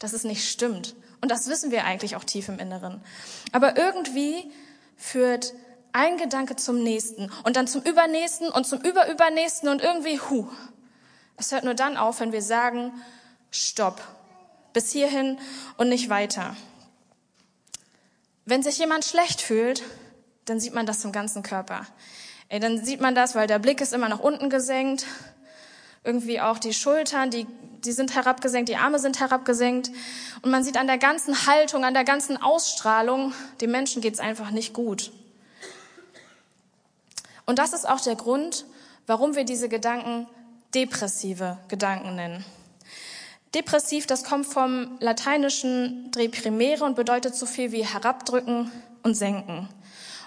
dass 0.00 0.12
es 0.12 0.24
nicht 0.24 0.50
stimmt. 0.50 0.96
Und 1.20 1.30
das 1.30 1.48
wissen 1.48 1.70
wir 1.70 1.84
eigentlich 1.84 2.16
auch 2.16 2.24
tief 2.24 2.48
im 2.48 2.58
Inneren. 2.58 3.00
Aber 3.52 3.76
irgendwie 3.76 4.50
führt 4.96 5.54
ein 5.92 6.16
Gedanke 6.16 6.56
zum 6.56 6.82
nächsten 6.82 7.30
und 7.44 7.56
dann 7.56 7.68
zum 7.68 7.82
übernächsten 7.82 8.48
und 8.48 8.66
zum 8.66 8.80
überübernächsten 8.80 9.68
und 9.68 9.82
irgendwie, 9.82 10.18
hu. 10.18 10.48
Es 11.36 11.52
hört 11.52 11.64
nur 11.64 11.74
dann 11.74 11.96
auf, 11.96 12.20
wenn 12.20 12.32
wir 12.32 12.42
sagen, 12.42 12.92
stopp, 13.50 14.00
bis 14.72 14.92
hierhin 14.92 15.38
und 15.76 15.88
nicht 15.88 16.08
weiter. 16.10 16.56
Wenn 18.44 18.62
sich 18.62 18.78
jemand 18.78 19.04
schlecht 19.04 19.40
fühlt, 19.40 19.82
dann 20.44 20.60
sieht 20.60 20.74
man 20.74 20.86
das 20.86 21.00
zum 21.00 21.12
ganzen 21.12 21.42
Körper. 21.42 21.86
Ey, 22.48 22.60
dann 22.60 22.84
sieht 22.84 23.00
man 23.00 23.14
das, 23.14 23.34
weil 23.34 23.46
der 23.46 23.58
Blick 23.58 23.80
ist 23.80 23.92
immer 23.92 24.08
nach 24.08 24.18
unten 24.18 24.50
gesenkt, 24.50 25.06
irgendwie 26.04 26.40
auch 26.40 26.58
die 26.58 26.72
Schultern, 26.72 27.30
die 27.30 27.46
die 27.84 27.92
sind 27.92 28.14
herabgesenkt, 28.14 28.68
die 28.68 28.76
Arme 28.76 28.98
sind 28.98 29.20
herabgesenkt. 29.20 29.90
Und 30.42 30.50
man 30.50 30.64
sieht 30.64 30.76
an 30.76 30.86
der 30.86 30.98
ganzen 30.98 31.46
Haltung, 31.46 31.84
an 31.84 31.94
der 31.94 32.04
ganzen 32.04 32.36
Ausstrahlung, 32.36 33.32
dem 33.60 33.70
Menschen 33.70 34.02
geht's 34.02 34.20
einfach 34.20 34.50
nicht 34.50 34.72
gut. 34.72 35.12
Und 37.46 37.58
das 37.58 37.72
ist 37.72 37.88
auch 37.88 38.00
der 38.00 38.16
Grund, 38.16 38.64
warum 39.06 39.34
wir 39.34 39.44
diese 39.44 39.68
Gedanken 39.68 40.26
depressive 40.74 41.58
Gedanken 41.68 42.14
nennen. 42.14 42.44
Depressiv, 43.54 44.06
das 44.06 44.22
kommt 44.22 44.46
vom 44.46 44.96
lateinischen 45.00 46.12
deprimere 46.12 46.84
und 46.84 46.94
bedeutet 46.94 47.34
so 47.34 47.46
viel 47.46 47.72
wie 47.72 47.84
herabdrücken 47.84 48.70
und 49.02 49.14
senken. 49.14 49.68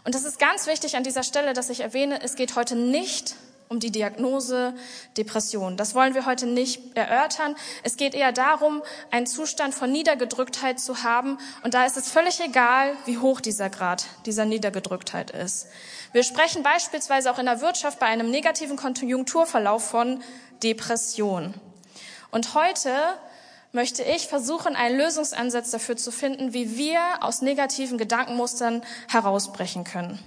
Und 0.03 0.15
das 0.15 0.25
ist 0.25 0.39
ganz 0.39 0.67
wichtig 0.67 0.97
an 0.97 1.03
dieser 1.03 1.23
Stelle, 1.23 1.53
dass 1.53 1.69
ich 1.69 1.79
erwähne, 1.79 2.21
es 2.21 2.35
geht 2.35 2.57
heute 2.57 2.75
nicht 2.75 3.35
um 3.73 3.79
die 3.79 3.91
Diagnose 3.91 4.75
Depression. 5.17 5.77
Das 5.77 5.95
wollen 5.95 6.13
wir 6.13 6.27
heute 6.27 6.45
nicht 6.45 6.95
erörtern. 6.95 7.55
Es 7.81 7.97
geht 7.97 8.13
eher 8.13 8.31
darum, 8.31 8.83
einen 9.09 9.25
Zustand 9.25 9.73
von 9.73 9.91
Niedergedrücktheit 9.91 10.79
zu 10.79 11.03
haben. 11.03 11.39
Und 11.63 11.73
da 11.73 11.85
ist 11.85 11.97
es 11.97 12.11
völlig 12.11 12.39
egal, 12.39 12.95
wie 13.05 13.17
hoch 13.17 13.41
dieser 13.41 13.71
Grad 13.71 14.05
dieser 14.27 14.45
Niedergedrücktheit 14.45 15.31
ist. 15.31 15.67
Wir 16.11 16.21
sprechen 16.21 16.61
beispielsweise 16.61 17.31
auch 17.31 17.39
in 17.39 17.47
der 17.47 17.61
Wirtschaft 17.61 17.97
bei 17.97 18.05
einem 18.05 18.29
negativen 18.29 18.77
Konjunkturverlauf 18.77 19.83
von 19.83 20.21
Depression. 20.61 21.55
Und 22.29 22.53
heute 22.53 22.91
möchte 23.71 24.03
ich 24.03 24.27
versuchen, 24.27 24.75
einen 24.75 24.99
Lösungsansatz 24.99 25.71
dafür 25.71 25.97
zu 25.97 26.11
finden, 26.11 26.53
wie 26.53 26.77
wir 26.77 26.99
aus 27.21 27.41
negativen 27.41 27.97
Gedankenmustern 27.97 28.83
herausbrechen 29.09 29.83
können. 29.83 30.19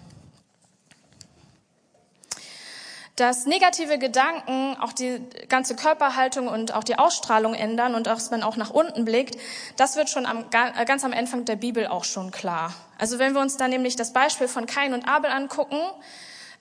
Dass 3.16 3.46
negative 3.46 3.98
Gedanken 3.98 4.76
auch 4.78 4.92
die 4.92 5.22
ganze 5.48 5.74
Körperhaltung 5.74 6.48
und 6.48 6.74
auch 6.74 6.84
die 6.84 6.98
Ausstrahlung 6.98 7.54
ändern 7.54 7.94
und 7.94 8.06
dass 8.06 8.30
man 8.30 8.42
auch 8.42 8.56
nach 8.56 8.70
unten 8.70 9.06
blickt, 9.06 9.38
das 9.76 9.96
wird 9.96 10.10
schon 10.10 10.26
am, 10.26 10.44
äh, 10.50 10.84
ganz 10.84 11.02
am 11.02 11.14
Anfang 11.14 11.46
der 11.46 11.56
Bibel 11.56 11.86
auch 11.86 12.04
schon 12.04 12.30
klar. 12.30 12.74
Also 12.98 13.18
wenn 13.18 13.32
wir 13.32 13.40
uns 13.40 13.56
dann 13.56 13.70
nämlich 13.70 13.96
das 13.96 14.12
Beispiel 14.12 14.48
von 14.48 14.66
Kain 14.66 14.92
und 14.92 15.08
Abel 15.08 15.30
angucken, 15.30 15.80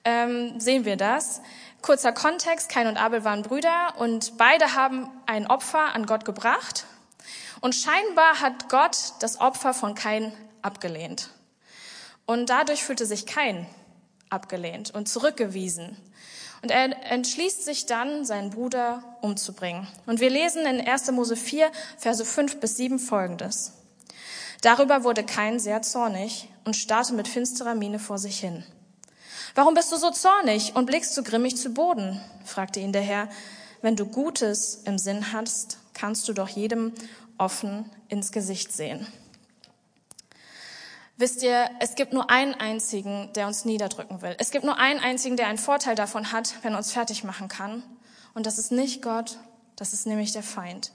ähm, 0.04 0.58
sehen 0.58 0.86
wir 0.86 0.96
das. 0.96 1.42
Kurzer 1.82 2.12
Kontext, 2.12 2.70
Kain 2.70 2.86
und 2.86 2.96
Abel 2.96 3.22
waren 3.22 3.42
Brüder 3.42 3.94
und 3.98 4.38
beide 4.38 4.74
haben 4.74 5.10
ein 5.26 5.46
Opfer 5.46 5.94
an 5.94 6.06
Gott 6.06 6.24
gebracht. 6.24 6.86
Und 7.60 7.74
scheinbar 7.74 8.40
hat 8.40 8.70
Gott 8.70 8.96
das 9.20 9.40
Opfer 9.40 9.74
von 9.74 9.94
Kain 9.94 10.32
abgelehnt. 10.62 11.30
Und 12.24 12.48
dadurch 12.48 12.82
fühlte 12.82 13.04
sich 13.04 13.26
Kain 13.26 13.66
abgelehnt 14.30 14.92
und 14.94 15.08
zurückgewiesen. 15.08 15.96
Und 16.62 16.70
er 16.70 17.10
entschließt 17.12 17.64
sich 17.64 17.86
dann, 17.86 18.24
seinen 18.24 18.50
Bruder 18.50 19.02
umzubringen. 19.20 19.86
Und 20.06 20.20
wir 20.20 20.30
lesen 20.30 20.64
in 20.66 20.80
1. 20.80 21.10
Mose 21.12 21.36
4, 21.36 21.70
Verse 21.98 22.24
5 22.24 22.60
bis 22.60 22.76
7 22.76 22.98
folgendes. 22.98 23.72
Darüber 24.62 25.04
wurde 25.04 25.24
Kain 25.24 25.60
sehr 25.60 25.82
zornig 25.82 26.48
und 26.64 26.76
starrte 26.76 27.14
mit 27.14 27.28
finsterer 27.28 27.74
Miene 27.74 27.98
vor 27.98 28.18
sich 28.18 28.40
hin. 28.40 28.64
Warum 29.54 29.74
bist 29.74 29.92
du 29.92 29.96
so 29.96 30.10
zornig 30.10 30.74
und 30.74 30.86
blickst 30.86 31.14
so 31.14 31.22
grimmig 31.22 31.56
zu 31.56 31.70
Boden? 31.70 32.20
fragte 32.44 32.80
ihn 32.80 32.92
der 32.92 33.02
Herr. 33.02 33.28
Wenn 33.82 33.96
du 33.96 34.06
Gutes 34.06 34.82
im 34.84 34.98
Sinn 34.98 35.32
hast, 35.32 35.78
kannst 35.94 36.28
du 36.28 36.32
doch 36.32 36.48
jedem 36.48 36.92
offen 37.38 37.90
ins 38.08 38.32
Gesicht 38.32 38.72
sehen. 38.72 39.06
Wisst 41.18 41.42
ihr, 41.42 41.70
es 41.80 41.94
gibt 41.94 42.12
nur 42.12 42.28
einen 42.28 42.54
einzigen, 42.54 43.30
der 43.34 43.46
uns 43.46 43.64
niederdrücken 43.64 44.20
will. 44.20 44.36
Es 44.38 44.50
gibt 44.50 44.64
nur 44.64 44.78
einen 44.78 45.00
einzigen, 45.00 45.38
der 45.38 45.46
einen 45.46 45.56
Vorteil 45.56 45.94
davon 45.94 46.30
hat, 46.30 46.54
wenn 46.62 46.72
er 46.72 46.78
uns 46.78 46.92
fertig 46.92 47.24
machen 47.24 47.48
kann. 47.48 47.82
Und 48.34 48.44
das 48.44 48.58
ist 48.58 48.70
nicht 48.70 49.00
Gott, 49.00 49.38
das 49.76 49.94
ist 49.94 50.06
nämlich 50.06 50.32
der 50.32 50.42
Feind. 50.42 50.92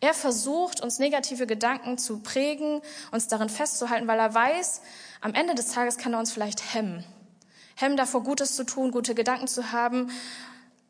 Er 0.00 0.12
versucht, 0.12 0.80
uns 0.80 0.98
negative 0.98 1.46
Gedanken 1.46 1.98
zu 1.98 2.18
prägen, 2.18 2.80
uns 3.12 3.28
darin 3.28 3.48
festzuhalten, 3.48 4.08
weil 4.08 4.18
er 4.18 4.34
weiß, 4.34 4.80
am 5.20 5.34
Ende 5.34 5.54
des 5.54 5.68
Tages 5.68 5.98
kann 5.98 6.14
er 6.14 6.18
uns 6.18 6.32
vielleicht 6.32 6.74
hemmen. 6.74 7.04
Hemmen 7.76 7.96
davor, 7.96 8.24
Gutes 8.24 8.56
zu 8.56 8.64
tun, 8.64 8.90
gute 8.90 9.14
Gedanken 9.14 9.46
zu 9.46 9.70
haben. 9.70 10.10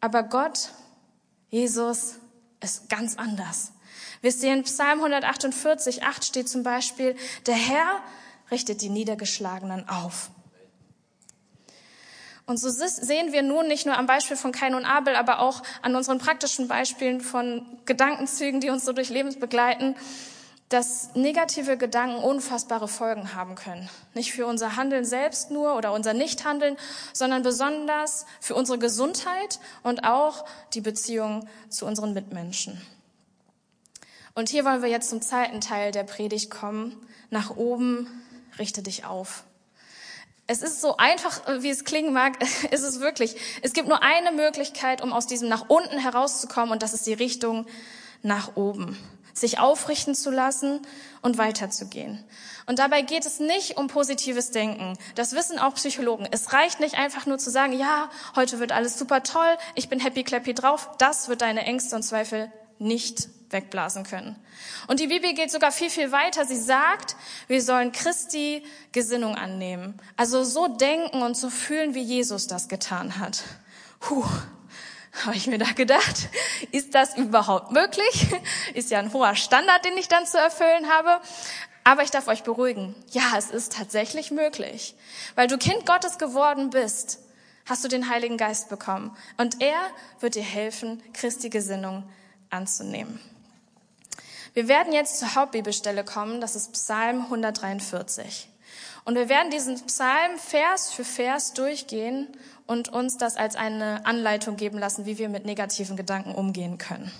Aber 0.00 0.22
Gott, 0.22 0.70
Jesus, 1.50 2.14
ist 2.60 2.88
ganz 2.88 3.18
anders. 3.18 3.72
Wisst 4.22 4.42
ihr, 4.42 4.54
in 4.54 4.62
Psalm 4.62 5.00
148, 5.00 6.02
8 6.02 6.24
steht 6.24 6.48
zum 6.48 6.62
Beispiel, 6.62 7.16
der 7.46 7.54
Herr 7.54 8.00
richtet 8.50 8.82
die 8.82 8.88
Niedergeschlagenen 8.88 9.88
auf. 9.88 10.30
Und 12.46 12.56
so 12.56 12.68
sehen 12.68 13.32
wir 13.32 13.42
nun 13.42 13.68
nicht 13.68 13.86
nur 13.86 13.96
am 13.96 14.06
Beispiel 14.06 14.36
von 14.36 14.50
Kain 14.50 14.74
und 14.74 14.84
Abel, 14.84 15.14
aber 15.14 15.38
auch 15.38 15.62
an 15.82 15.94
unseren 15.94 16.18
praktischen 16.18 16.66
Beispielen 16.66 17.20
von 17.20 17.64
Gedankenzügen, 17.84 18.60
die 18.60 18.70
uns 18.70 18.84
so 18.84 18.92
durch 18.92 19.08
Lebens 19.08 19.38
begleiten, 19.38 19.94
dass 20.68 21.14
negative 21.14 21.76
Gedanken 21.76 22.22
unfassbare 22.22 22.88
Folgen 22.88 23.34
haben 23.34 23.56
können. 23.56 23.88
Nicht 24.14 24.32
für 24.32 24.46
unser 24.46 24.76
Handeln 24.76 25.04
selbst 25.04 25.50
nur 25.50 25.76
oder 25.76 25.92
unser 25.92 26.12
Nichthandeln, 26.12 26.76
sondern 27.12 27.42
besonders 27.42 28.26
für 28.40 28.54
unsere 28.54 28.78
Gesundheit 28.78 29.60
und 29.82 30.04
auch 30.04 30.44
die 30.74 30.80
Beziehung 30.80 31.48
zu 31.68 31.86
unseren 31.86 32.14
Mitmenschen. 32.14 32.80
Und 34.34 34.48
hier 34.48 34.64
wollen 34.64 34.82
wir 34.82 34.88
jetzt 34.88 35.10
zum 35.10 35.22
zweiten 35.22 35.60
Teil 35.60 35.90
der 35.90 36.04
Predigt 36.04 36.50
kommen. 36.50 36.96
Nach 37.30 37.56
oben 37.56 38.06
richte 38.60 38.82
dich 38.82 39.04
auf. 39.04 39.44
Es 40.46 40.62
ist 40.62 40.80
so 40.80 40.96
einfach, 40.96 41.40
wie 41.60 41.70
es 41.70 41.84
klingen 41.84 42.12
mag, 42.12 42.40
ist 42.70 42.82
es 42.82 43.00
wirklich. 43.00 43.36
Es 43.62 43.72
gibt 43.72 43.88
nur 43.88 44.02
eine 44.02 44.32
Möglichkeit, 44.32 45.02
um 45.02 45.12
aus 45.12 45.26
diesem 45.26 45.48
nach 45.48 45.68
unten 45.68 45.98
herauszukommen, 45.98 46.70
und 46.70 46.82
das 46.82 46.94
ist 46.94 47.06
die 47.06 47.14
Richtung 47.14 47.66
nach 48.22 48.56
oben 48.56 48.96
sich 49.32 49.58
aufrichten 49.58 50.14
zu 50.14 50.30
lassen 50.30 50.80
und 51.22 51.38
weiterzugehen. 51.38 52.22
Und 52.66 52.78
dabei 52.78 53.02
geht 53.02 53.26
es 53.26 53.40
nicht 53.40 53.76
um 53.76 53.88
positives 53.88 54.50
Denken. 54.50 54.96
Das 55.14 55.32
wissen 55.32 55.58
auch 55.58 55.74
Psychologen. 55.74 56.28
Es 56.30 56.52
reicht 56.52 56.80
nicht 56.80 56.96
einfach 56.96 57.26
nur 57.26 57.38
zu 57.38 57.50
sagen, 57.50 57.72
ja, 57.72 58.10
heute 58.36 58.60
wird 58.60 58.72
alles 58.72 58.98
super 58.98 59.22
toll, 59.22 59.56
ich 59.74 59.88
bin 59.88 60.00
happy 60.00 60.24
clappy 60.24 60.54
drauf. 60.54 60.90
Das 60.98 61.28
wird 61.28 61.42
deine 61.42 61.64
Ängste 61.64 61.96
und 61.96 62.02
Zweifel 62.02 62.52
nicht 62.78 63.28
wegblasen 63.52 64.04
können. 64.04 64.36
Und 64.86 65.00
die 65.00 65.06
Bibel 65.06 65.32
geht 65.34 65.50
sogar 65.50 65.72
viel, 65.72 65.90
viel 65.90 66.12
weiter. 66.12 66.44
Sie 66.44 66.60
sagt, 66.60 67.16
wir 67.48 67.62
sollen 67.62 67.92
Christi 67.92 68.64
Gesinnung 68.92 69.36
annehmen. 69.36 70.00
Also 70.16 70.44
so 70.44 70.68
denken 70.68 71.22
und 71.22 71.36
so 71.36 71.50
fühlen, 71.50 71.94
wie 71.94 72.02
Jesus 72.02 72.46
das 72.46 72.68
getan 72.68 73.18
hat. 73.18 73.42
Puh, 74.00 74.24
habe 75.24 75.36
ich 75.36 75.46
mir 75.46 75.58
da 75.58 75.72
gedacht, 75.72 76.28
ist 76.70 76.94
das 76.94 77.16
überhaupt 77.16 77.72
möglich? 77.72 78.28
Ist 78.74 78.90
ja 78.90 78.98
ein 78.98 79.12
hoher 79.12 79.34
Standard, 79.34 79.84
den 79.84 79.96
ich 79.96 80.08
dann 80.08 80.26
zu 80.26 80.38
erfüllen 80.38 80.88
habe. 80.88 81.20
Aber 81.84 82.02
ich 82.02 82.10
darf 82.10 82.28
euch 82.28 82.42
beruhigen. 82.42 82.94
Ja, 83.10 83.32
es 83.36 83.50
ist 83.50 83.72
tatsächlich 83.72 84.30
möglich. 84.30 84.94
Weil 85.34 85.48
du 85.48 85.58
Kind 85.58 85.86
Gottes 85.86 86.18
geworden 86.18 86.70
bist, 86.70 87.18
hast 87.66 87.84
du 87.84 87.88
den 87.88 88.08
Heiligen 88.08 88.36
Geist 88.36 88.68
bekommen. 88.68 89.16
Und 89.38 89.60
er 89.60 89.78
wird 90.20 90.34
dir 90.34 90.42
helfen, 90.42 91.02
Christi 91.12 91.50
Gesinnung 91.50 92.08
anzunehmen. 92.50 93.20
Wir 94.54 94.68
werden 94.68 94.92
jetzt 94.92 95.18
zur 95.18 95.34
Hauptbibelstelle 95.34 96.04
kommen. 96.04 96.40
Das 96.40 96.56
ist 96.56 96.72
Psalm 96.72 97.22
143. 97.22 98.48
Und 99.04 99.14
wir 99.14 99.28
werden 99.28 99.50
diesen 99.50 99.74
Psalm 99.86 100.38
Vers 100.38 100.92
für 100.92 101.04
Vers 101.04 101.52
durchgehen 101.52 102.28
und 102.66 102.88
uns 102.88 103.16
das 103.16 103.36
als 103.36 103.56
eine 103.56 104.04
Anleitung 104.06 104.56
geben 104.56 104.78
lassen, 104.78 105.06
wie 105.06 105.18
wir 105.18 105.28
mit 105.28 105.44
negativen 105.44 105.96
Gedanken 105.96 106.34
umgehen 106.34 106.78
können. 106.78 107.10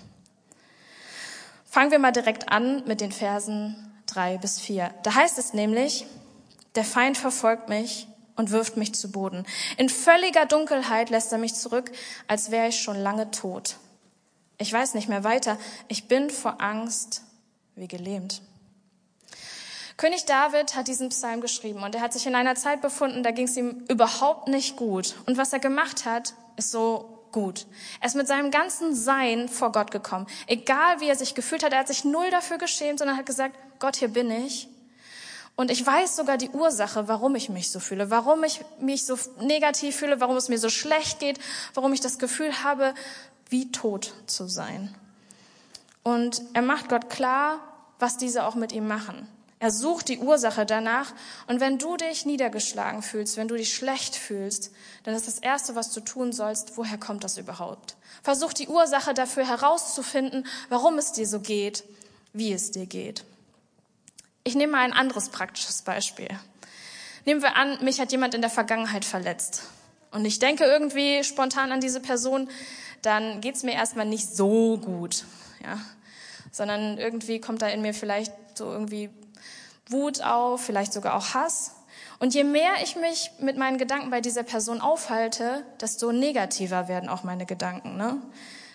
Fangen 1.64 1.90
wir 1.90 1.98
mal 1.98 2.12
direkt 2.12 2.50
an 2.50 2.84
mit 2.86 3.00
den 3.00 3.12
Versen 3.12 3.76
drei 4.06 4.38
bis 4.38 4.60
vier. 4.60 4.92
Da 5.04 5.14
heißt 5.14 5.38
es 5.38 5.54
nämlich, 5.54 6.06
der 6.74 6.84
Feind 6.84 7.16
verfolgt 7.16 7.68
mich 7.68 8.08
und 8.36 8.50
wirft 8.50 8.76
mich 8.76 8.94
zu 8.94 9.10
Boden. 9.10 9.46
In 9.76 9.88
völliger 9.88 10.46
Dunkelheit 10.46 11.10
lässt 11.10 11.32
er 11.32 11.38
mich 11.38 11.54
zurück, 11.54 11.90
als 12.26 12.50
wäre 12.50 12.68
ich 12.68 12.80
schon 12.80 12.96
lange 12.96 13.30
tot. 13.30 13.76
Ich 14.60 14.70
weiß 14.70 14.92
nicht 14.92 15.08
mehr 15.08 15.24
weiter. 15.24 15.56
Ich 15.88 16.06
bin 16.06 16.28
vor 16.28 16.60
Angst 16.60 17.22
wie 17.76 17.88
gelähmt. 17.88 18.42
König 19.96 20.26
David 20.26 20.76
hat 20.76 20.86
diesen 20.86 21.08
Psalm 21.08 21.40
geschrieben 21.40 21.82
und 21.82 21.94
er 21.94 22.02
hat 22.02 22.12
sich 22.12 22.26
in 22.26 22.34
einer 22.34 22.54
Zeit 22.56 22.82
befunden, 22.82 23.22
da 23.22 23.30
ging 23.30 23.46
es 23.46 23.56
ihm 23.56 23.84
überhaupt 23.88 24.48
nicht 24.48 24.76
gut. 24.76 25.14
Und 25.24 25.38
was 25.38 25.54
er 25.54 25.60
gemacht 25.60 26.04
hat, 26.04 26.34
ist 26.56 26.70
so 26.70 27.26
gut. 27.32 27.66
Er 28.00 28.08
ist 28.08 28.16
mit 28.16 28.28
seinem 28.28 28.50
ganzen 28.50 28.94
Sein 28.94 29.48
vor 29.48 29.72
Gott 29.72 29.90
gekommen. 29.90 30.26
Egal 30.46 31.00
wie 31.00 31.08
er 31.08 31.16
sich 31.16 31.34
gefühlt 31.34 31.62
hat, 31.62 31.72
er 31.72 31.78
hat 31.78 31.88
sich 31.88 32.04
null 32.04 32.30
dafür 32.30 32.58
geschämt, 32.58 32.98
sondern 32.98 33.16
hat 33.16 33.24
gesagt, 33.24 33.56
Gott, 33.78 33.96
hier 33.96 34.08
bin 34.08 34.30
ich. 34.30 34.68
Und 35.56 35.70
ich 35.70 35.84
weiß 35.84 36.16
sogar 36.16 36.38
die 36.38 36.48
Ursache, 36.48 37.06
warum 37.08 37.34
ich 37.34 37.50
mich 37.50 37.70
so 37.70 37.80
fühle, 37.80 38.10
warum 38.10 38.44
ich 38.44 38.60
mich 38.78 39.04
so 39.04 39.18
negativ 39.40 39.96
fühle, 39.96 40.18
warum 40.18 40.36
es 40.36 40.48
mir 40.48 40.58
so 40.58 40.70
schlecht 40.70 41.18
geht, 41.18 41.38
warum 41.74 41.92
ich 41.92 42.00
das 42.00 42.18
Gefühl 42.18 42.62
habe, 42.64 42.94
wie 43.50 43.70
tot 43.70 44.14
zu 44.26 44.48
sein. 44.48 44.94
Und 46.02 46.42
er 46.54 46.62
macht 46.62 46.88
Gott 46.88 47.10
klar, 47.10 47.60
was 47.98 48.16
diese 48.16 48.44
auch 48.46 48.54
mit 48.54 48.72
ihm 48.72 48.88
machen. 48.88 49.28
Er 49.58 49.70
sucht 49.70 50.08
die 50.08 50.18
Ursache 50.18 50.64
danach. 50.64 51.12
Und 51.46 51.60
wenn 51.60 51.78
du 51.78 51.98
dich 51.98 52.24
niedergeschlagen 52.24 53.02
fühlst, 53.02 53.36
wenn 53.36 53.46
du 53.46 53.56
dich 53.56 53.74
schlecht 53.74 54.16
fühlst, 54.16 54.72
dann 55.04 55.14
ist 55.14 55.26
das 55.26 55.38
Erste, 55.38 55.74
was 55.74 55.92
du 55.92 56.00
tun 56.00 56.32
sollst, 56.32 56.78
woher 56.78 56.96
kommt 56.96 57.24
das 57.24 57.36
überhaupt? 57.36 57.96
Versuch 58.22 58.54
die 58.54 58.68
Ursache 58.68 59.12
dafür 59.12 59.46
herauszufinden, 59.46 60.46
warum 60.70 60.96
es 60.96 61.12
dir 61.12 61.26
so 61.26 61.40
geht, 61.40 61.84
wie 62.32 62.54
es 62.54 62.70
dir 62.70 62.86
geht. 62.86 63.24
Ich 64.44 64.54
nehme 64.54 64.72
mal 64.72 64.84
ein 64.84 64.94
anderes 64.94 65.28
praktisches 65.28 65.82
Beispiel. 65.82 66.28
Nehmen 67.26 67.42
wir 67.42 67.56
an, 67.56 67.84
mich 67.84 68.00
hat 68.00 68.12
jemand 68.12 68.34
in 68.34 68.40
der 68.40 68.48
Vergangenheit 68.48 69.04
verletzt. 69.04 69.64
Und 70.10 70.24
ich 70.24 70.38
denke 70.38 70.64
irgendwie 70.64 71.22
spontan 71.22 71.70
an 71.70 71.80
diese 71.82 72.00
Person, 72.00 72.48
dann 73.02 73.40
geht's 73.40 73.62
mir 73.62 73.72
erstmal 73.72 74.06
nicht 74.06 74.34
so 74.34 74.78
gut. 74.78 75.24
Ja, 75.64 75.78
sondern 76.52 76.98
irgendwie 76.98 77.40
kommt 77.40 77.62
da 77.62 77.68
in 77.68 77.82
mir 77.82 77.94
vielleicht 77.94 78.32
so 78.54 78.70
irgendwie 78.70 79.10
Wut 79.88 80.22
auf, 80.22 80.62
vielleicht 80.62 80.92
sogar 80.92 81.14
auch 81.14 81.34
Hass. 81.34 81.74
Und 82.18 82.34
je 82.34 82.44
mehr 82.44 82.72
ich 82.82 82.96
mich 82.96 83.30
mit 83.40 83.56
meinen 83.56 83.78
Gedanken 83.78 84.10
bei 84.10 84.20
dieser 84.20 84.42
Person 84.42 84.80
aufhalte, 84.80 85.64
desto 85.80 86.12
negativer 86.12 86.86
werden 86.86 87.08
auch 87.08 87.24
meine 87.24 87.46
Gedanken. 87.46 87.96
Ne? 87.96 88.18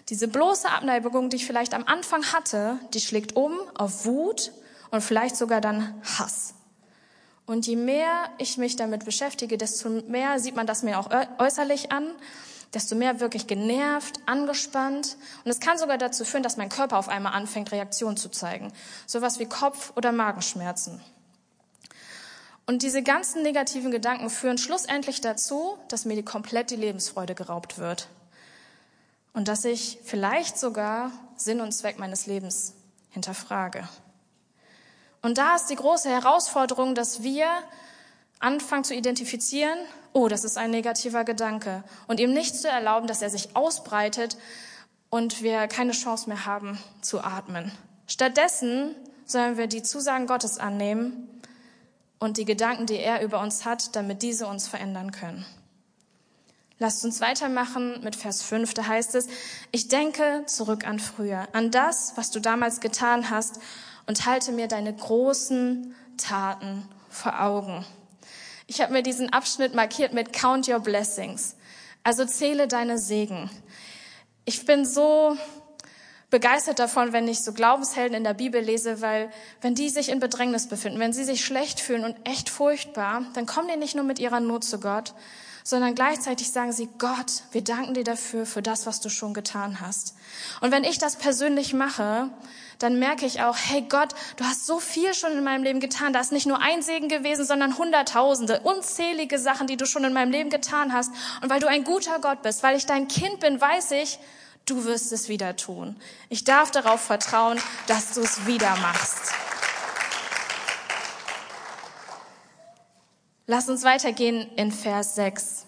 Diese 0.10 0.28
bloße 0.28 0.70
Abneigung, 0.70 1.30
die 1.30 1.38
ich 1.38 1.46
vielleicht 1.46 1.74
am 1.74 1.84
Anfang 1.86 2.24
hatte, 2.34 2.80
die 2.94 3.00
schlägt 3.00 3.36
um 3.36 3.54
auf 3.76 4.06
Wut 4.06 4.52
und 4.92 5.02
vielleicht 5.02 5.36
sogar 5.36 5.62
dann 5.62 5.94
Hass. 6.18 6.56
Und 7.46 7.68
je 7.68 7.76
mehr 7.76 8.30
ich 8.40 8.58
mich 8.58 8.76
damit 8.76 9.06
beschäftige, 9.06 9.58
desto 9.58 9.90
mehr 9.90 10.40
sieht 10.40 10.56
man 10.56 10.66
das 10.66 10.82
mir 10.82 11.00
auch 11.00 11.10
äußerlich 11.38 11.92
an, 11.92 12.10
desto 12.76 12.96
mehr 12.96 13.20
wirklich 13.20 13.48
genervt, 13.48 14.20
angespannt. 14.26 15.18
Und 15.44 15.52
es 15.52 15.60
kann 15.60 15.78
sogar 15.78 15.98
dazu 15.98 16.26
führen, 16.26 16.44
dass 16.44 16.58
mein 16.58 16.70
Körper 16.70 16.98
auf 16.98 17.10
einmal 17.10 17.34
anfängt, 17.34 17.72
Reaktionen 17.72 18.18
zu 18.18 18.30
zeigen. 18.30 18.72
Sowas 19.08 19.40
wie 19.40 19.46
Kopf- 19.46 19.94
oder 19.96 20.12
Magenschmerzen. 20.12 21.02
Und 22.68 22.82
diese 22.82 23.04
ganzen 23.04 23.44
negativen 23.44 23.92
Gedanken 23.92 24.30
führen 24.30 24.58
schlussendlich 24.58 25.22
dazu, 25.22 25.78
dass 25.88 26.06
mir 26.06 26.16
die 26.16 26.26
komplett 26.26 26.72
die 26.72 26.76
Lebensfreude 26.76 27.36
geraubt 27.36 27.78
wird. 27.78 28.10
Und 29.34 29.48
dass 29.48 29.66
ich 29.66 30.00
vielleicht 30.04 30.58
sogar 30.58 31.12
Sinn 31.36 31.62
und 31.62 31.72
Zweck 31.72 32.00
meines 32.00 32.26
Lebens 32.26 32.74
hinterfrage. 33.12 33.88
Und 35.22 35.38
da 35.38 35.56
ist 35.56 35.68
die 35.68 35.76
große 35.76 36.10
Herausforderung, 36.10 36.96
dass 36.96 37.24
wir 37.24 37.48
anfangen 38.40 38.84
zu 38.84 38.94
identifizieren, 38.94 39.78
oh, 40.14 40.28
das 40.28 40.44
ist 40.44 40.58
ein 40.58 40.72
negativer 40.72 41.24
Gedanke 41.24 41.84
und 42.08 42.20
ihm 42.20 42.34
nicht 42.34 42.56
zu 42.56 42.68
erlauben, 42.68 43.08
dass 43.08 43.22
er 43.22 43.30
sich 43.30 43.56
ausbreitet 43.56 44.38
und 45.10 45.42
wir 45.42 45.68
keine 45.68 45.92
Chance 45.92 46.30
mehr 46.30 46.46
haben 46.46 46.78
zu 47.02 47.22
atmen. 47.22 47.72
Stattdessen 48.08 48.96
sollen 49.26 49.58
wir 49.58 49.68
die 49.68 49.84
Zusagen 49.84 50.28
Gottes 50.28 50.58
annehmen 50.58 51.30
und 52.20 52.38
die 52.38 52.46
Gedanken, 52.46 52.86
die 52.86 52.98
er 52.98 53.22
über 53.22 53.42
uns 53.42 53.66
hat, 53.66 53.96
damit 53.96 54.22
diese 54.22 54.48
uns 54.48 54.68
verändern 54.68 55.12
können. 55.12 55.46
Lasst 56.78 57.06
uns 57.06 57.22
weitermachen 57.22 58.04
mit 58.04 58.18
Vers 58.18 58.44
5. 58.44 58.74
Da 58.74 58.88
heißt 58.88 59.16
es, 59.16 59.28
ich 59.72 59.88
denke 59.88 60.44
zurück 60.46 60.86
an 60.86 61.00
früher, 61.00 61.48
an 61.54 61.72
das, 61.72 62.14
was 62.16 62.32
du 62.32 62.42
damals 62.42 62.82
getan 62.82 63.30
hast 63.30 63.60
und 64.08 64.26
halte 64.26 64.52
mir 64.52 64.68
deine 64.68 64.94
großen 64.94 65.96
Taten 66.18 66.88
vor 67.10 67.42
Augen. 67.42 67.86
Ich 68.68 68.82
habe 68.82 68.94
mir 68.94 69.04
diesen 69.04 69.32
Abschnitt 69.32 69.76
markiert 69.76 70.14
mit 70.14 70.34
Count 70.34 70.68
Your 70.68 70.80
Blessings. 70.80 71.56
Also 72.04 72.26
zähle 72.26 72.68
deine 72.68 72.98
Segen. 72.98 73.50
Ich 74.46 74.66
bin 74.66 74.86
so 74.86 75.38
begeistert 76.32 76.80
davon, 76.80 77.14
wenn 77.14 77.28
ich 77.28 77.42
so 77.42 77.54
Glaubenshelden 77.54 78.18
in 78.18 78.24
der 78.24 78.34
Bibel 78.34 78.62
lese, 78.62 79.02
weil 79.02 79.32
wenn 79.62 79.76
die 79.76 79.90
sich 79.90 80.10
in 80.10 80.20
Bedrängnis 80.20 80.68
befinden, 80.68 81.00
wenn 81.00 81.14
sie 81.14 81.24
sich 81.24 81.46
schlecht 81.46 81.80
fühlen 81.80 82.04
und 82.04 82.18
echt 82.28 82.50
furchtbar, 82.50 83.24
dann 83.34 83.46
kommen 83.46 83.68
die 83.68 83.78
nicht 83.78 83.96
nur 83.96 84.04
mit 84.04 84.20
ihrer 84.20 84.40
Not 84.40 84.64
zu 84.64 84.80
Gott, 84.80 85.14
sondern 85.66 85.96
gleichzeitig 85.96 86.52
sagen 86.52 86.72
sie, 86.72 86.88
Gott, 87.00 87.42
wir 87.52 87.64
danken 87.64 87.96
dir 87.96 88.04
dafür, 88.04 88.46
für 88.46 88.62
das, 88.62 88.86
was 88.86 89.02
du 89.02 89.10
schon 89.10 89.34
getan 89.34 89.82
hast. 89.82 90.14
Und 90.62 90.72
wenn 90.72 90.84
ich 90.84 91.00
das 91.00 91.16
persönlich 91.16 91.74
mache, 91.74 92.30
dann 92.78 93.00
merke 93.00 93.26
ich 93.26 93.42
auch, 93.42 93.58
hey 93.58 93.84
Gott, 93.90 94.14
du 94.38 94.44
hast 94.44 94.68
so 94.68 94.80
viel 94.80 95.16
schon 95.16 95.32
in 95.32 95.44
meinem 95.44 95.64
Leben 95.64 95.80
getan. 95.80 96.14
Da 96.14 96.20
ist 96.20 96.32
nicht 96.32 96.46
nur 96.46 96.62
ein 96.62 96.84
Segen 96.84 97.10
gewesen, 97.10 97.46
sondern 97.46 97.80
Hunderttausende, 97.80 98.60
unzählige 98.60 99.40
Sachen, 99.40 99.66
die 99.66 99.76
du 99.76 99.88
schon 99.88 100.04
in 100.04 100.14
meinem 100.14 100.32
Leben 100.32 100.52
getan 100.52 100.94
hast. 100.94 101.12
Und 101.42 101.50
weil 101.50 101.60
du 101.60 101.68
ein 101.68 101.84
guter 101.84 102.20
Gott 102.20 102.44
bist, 102.44 102.62
weil 102.62 102.78
ich 102.78 102.86
dein 102.86 103.08
Kind 103.08 103.40
bin, 103.40 103.60
weiß 103.60 103.90
ich, 103.92 104.20
du 104.68 104.86
wirst 104.86 105.12
es 105.14 105.30
wieder 105.30 105.56
tun. 105.56 105.96
Ich 106.30 106.44
darf 106.44 106.70
darauf 106.70 107.02
vertrauen, 107.02 107.60
dass 107.88 108.14
du 108.14 108.22
es 108.22 108.46
wieder 108.46 108.76
machst. 108.78 109.34
Lass 113.48 113.70
uns 113.70 113.84
weitergehen 113.84 114.50
in 114.56 114.72
Vers 114.72 115.14
6. 115.16 115.66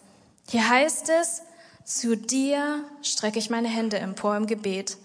Hier 0.49 0.67
heißt 0.67 1.09
es, 1.09 1.43
zu 1.85 2.17
dir 2.17 2.83
strecke 3.03 3.37
ich 3.37 3.51
meine 3.51 3.67
Hände 3.67 3.99
empor 3.99 4.35
im 4.35 4.47
Gebet. 4.47 4.97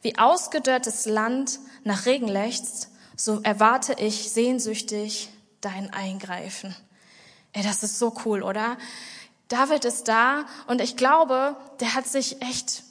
Wie 0.00 0.16
ausgedörrtes 0.16 1.04
Land 1.04 1.60
nach 1.84 2.06
Regen 2.06 2.28
lechzt, 2.28 2.88
so 3.14 3.40
erwarte 3.42 3.96
ich 3.98 4.30
sehnsüchtig 4.30 5.28
dein 5.60 5.92
Eingreifen. 5.92 6.74
Ey, 7.52 7.62
das 7.62 7.82
ist 7.82 7.98
so 7.98 8.14
cool, 8.24 8.42
oder? 8.42 8.78
David 9.48 9.84
ist 9.84 10.08
da 10.08 10.46
und 10.66 10.80
ich 10.80 10.96
glaube, 10.96 11.56
der 11.80 11.94
hat 11.94 12.06
sich 12.06 12.40
echt, 12.40 12.83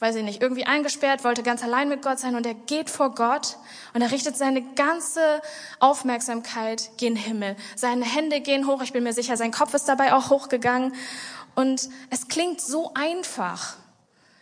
weiß 0.00 0.16
ich 0.16 0.22
nicht, 0.22 0.42
irgendwie 0.42 0.64
eingesperrt, 0.64 1.24
wollte 1.24 1.42
ganz 1.42 1.62
allein 1.62 1.88
mit 1.88 2.02
Gott 2.02 2.18
sein 2.18 2.36
und 2.36 2.46
er 2.46 2.54
geht 2.54 2.88
vor 2.88 3.14
Gott 3.14 3.56
und 3.94 4.02
er 4.02 4.12
richtet 4.12 4.36
seine 4.36 4.62
ganze 4.74 5.42
Aufmerksamkeit 5.80 6.90
gen 6.98 7.16
Himmel. 7.16 7.56
Seine 7.74 8.04
Hände 8.04 8.40
gehen 8.40 8.66
hoch, 8.66 8.82
ich 8.82 8.92
bin 8.92 9.02
mir 9.02 9.12
sicher, 9.12 9.36
sein 9.36 9.50
Kopf 9.50 9.74
ist 9.74 9.88
dabei 9.88 10.14
auch 10.14 10.30
hochgegangen 10.30 10.94
und 11.54 11.88
es 12.10 12.28
klingt 12.28 12.60
so 12.60 12.92
einfach. 12.94 13.76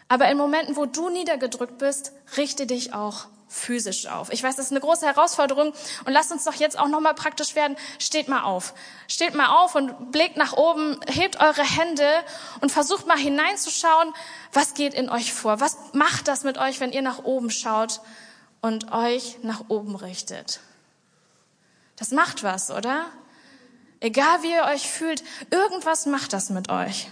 Aber 0.08 0.30
in 0.30 0.36
Momenten, 0.36 0.76
wo 0.76 0.86
du 0.86 1.08
niedergedrückt 1.08 1.78
bist, 1.78 2.12
richte 2.36 2.66
dich 2.66 2.92
auch 2.92 3.26
physisch 3.48 4.06
auf. 4.06 4.32
Ich 4.32 4.42
weiß, 4.42 4.56
das 4.56 4.66
ist 4.66 4.70
eine 4.72 4.80
große 4.80 5.06
Herausforderung 5.06 5.72
und 6.04 6.12
lasst 6.12 6.32
uns 6.32 6.44
doch 6.44 6.54
jetzt 6.54 6.78
auch 6.78 6.88
nochmal 6.88 7.14
praktisch 7.14 7.54
werden. 7.54 7.76
Steht 7.98 8.28
mal 8.28 8.42
auf. 8.42 8.74
Steht 9.08 9.34
mal 9.34 9.62
auf 9.62 9.74
und 9.74 10.10
blickt 10.10 10.36
nach 10.36 10.52
oben, 10.52 10.98
hebt 11.06 11.40
eure 11.40 11.62
Hände 11.62 12.08
und 12.60 12.72
versucht 12.72 13.06
mal 13.06 13.18
hineinzuschauen, 13.18 14.12
was 14.52 14.74
geht 14.74 14.94
in 14.94 15.08
euch 15.08 15.32
vor? 15.32 15.60
Was 15.60 15.76
macht 15.92 16.28
das 16.28 16.42
mit 16.44 16.58
euch, 16.58 16.80
wenn 16.80 16.92
ihr 16.92 17.02
nach 17.02 17.24
oben 17.24 17.50
schaut 17.50 18.00
und 18.60 18.92
euch 18.92 19.38
nach 19.42 19.64
oben 19.68 19.94
richtet? 19.94 20.60
Das 21.96 22.10
macht 22.10 22.42
was, 22.42 22.70
oder? 22.70 23.06
Egal 24.00 24.42
wie 24.42 24.52
ihr 24.52 24.64
euch 24.64 24.90
fühlt, 24.90 25.22
irgendwas 25.50 26.06
macht 26.06 26.32
das 26.32 26.50
mit 26.50 26.68
euch. 26.68 27.08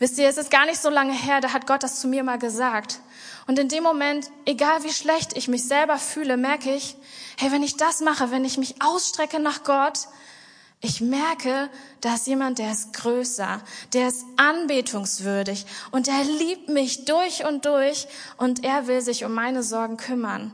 Wisst 0.00 0.18
ihr, 0.18 0.28
es 0.28 0.36
ist 0.36 0.50
gar 0.50 0.66
nicht 0.66 0.80
so 0.80 0.90
lange 0.90 1.12
her, 1.12 1.40
da 1.40 1.52
hat 1.52 1.66
Gott 1.66 1.82
das 1.82 2.00
zu 2.00 2.08
mir 2.08 2.22
mal 2.22 2.38
gesagt. 2.38 3.00
Und 3.48 3.58
in 3.58 3.70
dem 3.70 3.82
Moment, 3.82 4.30
egal 4.44 4.84
wie 4.84 4.92
schlecht 4.92 5.34
ich 5.34 5.48
mich 5.48 5.64
selber 5.64 5.96
fühle, 5.96 6.36
merke 6.36 6.74
ich, 6.74 6.96
hey, 7.38 7.50
wenn 7.50 7.62
ich 7.62 7.78
das 7.78 8.00
mache, 8.00 8.30
wenn 8.30 8.44
ich 8.44 8.58
mich 8.58 8.82
ausstrecke 8.82 9.40
nach 9.40 9.64
Gott, 9.64 10.00
ich 10.82 11.00
merke, 11.00 11.70
da 12.02 12.14
ist 12.14 12.26
jemand, 12.26 12.58
der 12.58 12.70
ist 12.70 12.92
größer, 12.92 13.62
der 13.94 14.08
ist 14.08 14.26
anbetungswürdig 14.36 15.64
und 15.92 16.08
er 16.08 16.22
liebt 16.24 16.68
mich 16.68 17.06
durch 17.06 17.46
und 17.46 17.64
durch 17.64 18.06
und 18.36 18.64
er 18.64 18.86
will 18.86 19.00
sich 19.00 19.24
um 19.24 19.32
meine 19.32 19.62
Sorgen 19.62 19.96
kümmern. 19.96 20.52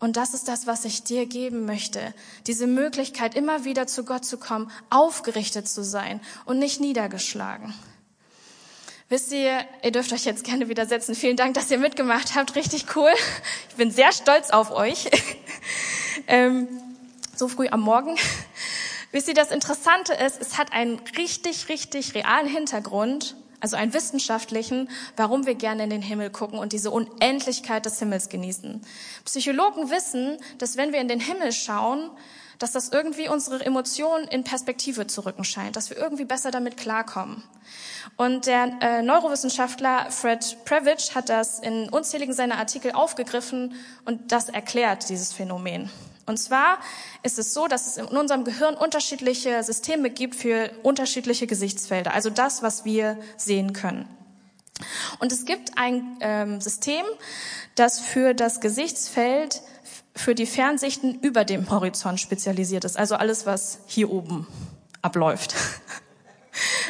Und 0.00 0.16
das 0.16 0.34
ist 0.34 0.48
das, 0.48 0.66
was 0.66 0.84
ich 0.84 1.04
dir 1.04 1.26
geben 1.26 1.64
möchte. 1.64 2.12
Diese 2.48 2.66
Möglichkeit, 2.66 3.36
immer 3.36 3.64
wieder 3.64 3.86
zu 3.86 4.04
Gott 4.04 4.24
zu 4.24 4.36
kommen, 4.36 4.68
aufgerichtet 4.90 5.68
zu 5.68 5.84
sein 5.84 6.20
und 6.44 6.58
nicht 6.58 6.80
niedergeschlagen. 6.80 7.72
Wisst 9.12 9.30
ihr, 9.30 9.66
ihr 9.82 9.92
dürft 9.92 10.10
euch 10.14 10.24
jetzt 10.24 10.42
gerne 10.42 10.70
widersetzen. 10.70 11.14
Vielen 11.14 11.36
Dank, 11.36 11.52
dass 11.52 11.70
ihr 11.70 11.76
mitgemacht 11.76 12.34
habt. 12.34 12.56
Richtig 12.56 12.96
cool. 12.96 13.10
Ich 13.68 13.74
bin 13.74 13.90
sehr 13.90 14.10
stolz 14.10 14.48
auf 14.48 14.70
euch. 14.70 15.10
ähm, 16.28 16.66
so 17.36 17.46
früh 17.46 17.68
am 17.68 17.80
Morgen. 17.80 18.16
Wisst 19.10 19.28
ihr, 19.28 19.34
das 19.34 19.50
Interessante 19.50 20.14
ist, 20.14 20.40
es 20.40 20.56
hat 20.56 20.72
einen 20.72 20.98
richtig, 21.18 21.68
richtig 21.68 22.14
realen 22.14 22.46
Hintergrund, 22.46 23.36
also 23.60 23.76
einen 23.76 23.92
wissenschaftlichen, 23.92 24.88
warum 25.14 25.44
wir 25.44 25.56
gerne 25.56 25.84
in 25.84 25.90
den 25.90 26.00
Himmel 26.00 26.30
gucken 26.30 26.58
und 26.58 26.72
diese 26.72 26.90
Unendlichkeit 26.90 27.84
des 27.84 27.98
Himmels 27.98 28.30
genießen. 28.30 28.80
Psychologen 29.26 29.90
wissen, 29.90 30.38
dass 30.56 30.78
wenn 30.78 30.94
wir 30.94 31.02
in 31.02 31.08
den 31.08 31.20
Himmel 31.20 31.52
schauen, 31.52 32.08
dass 32.62 32.70
das 32.70 32.90
irgendwie 32.90 33.28
unsere 33.28 33.66
Emotionen 33.66 34.28
in 34.28 34.44
Perspektive 34.44 35.08
zu 35.08 35.26
rücken 35.26 35.42
scheint, 35.42 35.74
dass 35.74 35.90
wir 35.90 35.96
irgendwie 35.96 36.24
besser 36.24 36.52
damit 36.52 36.76
klarkommen. 36.76 37.42
Und 38.16 38.46
der 38.46 38.70
äh, 38.80 39.02
Neurowissenschaftler 39.02 40.12
Fred 40.12 40.58
Previch 40.64 41.16
hat 41.16 41.28
das 41.28 41.58
in 41.58 41.88
unzähligen 41.88 42.34
seiner 42.34 42.58
Artikel 42.58 42.92
aufgegriffen 42.92 43.74
und 44.04 44.30
das 44.30 44.48
erklärt, 44.48 45.08
dieses 45.08 45.32
Phänomen. 45.32 45.90
Und 46.24 46.36
zwar 46.36 46.78
ist 47.24 47.40
es 47.40 47.52
so, 47.52 47.66
dass 47.66 47.88
es 47.88 47.96
in 47.96 48.04
unserem 48.06 48.44
Gehirn 48.44 48.76
unterschiedliche 48.76 49.64
Systeme 49.64 50.08
gibt 50.08 50.36
für 50.36 50.70
unterschiedliche 50.84 51.48
Gesichtsfelder, 51.48 52.14
also 52.14 52.30
das, 52.30 52.62
was 52.62 52.84
wir 52.84 53.18
sehen 53.36 53.72
können. 53.72 54.08
Und 55.18 55.32
es 55.32 55.46
gibt 55.46 55.76
ein 55.76 56.16
ähm, 56.20 56.60
System, 56.60 57.04
das 57.74 57.98
für 57.98 58.34
das 58.34 58.60
Gesichtsfeld 58.60 59.62
für 60.14 60.34
die 60.34 60.46
Fernsichten 60.46 61.18
über 61.20 61.44
dem 61.44 61.70
Horizont 61.70 62.20
spezialisiert 62.20 62.84
ist, 62.84 62.98
also 62.98 63.14
alles, 63.14 63.46
was 63.46 63.78
hier 63.86 64.10
oben 64.10 64.46
abläuft. 65.00 65.54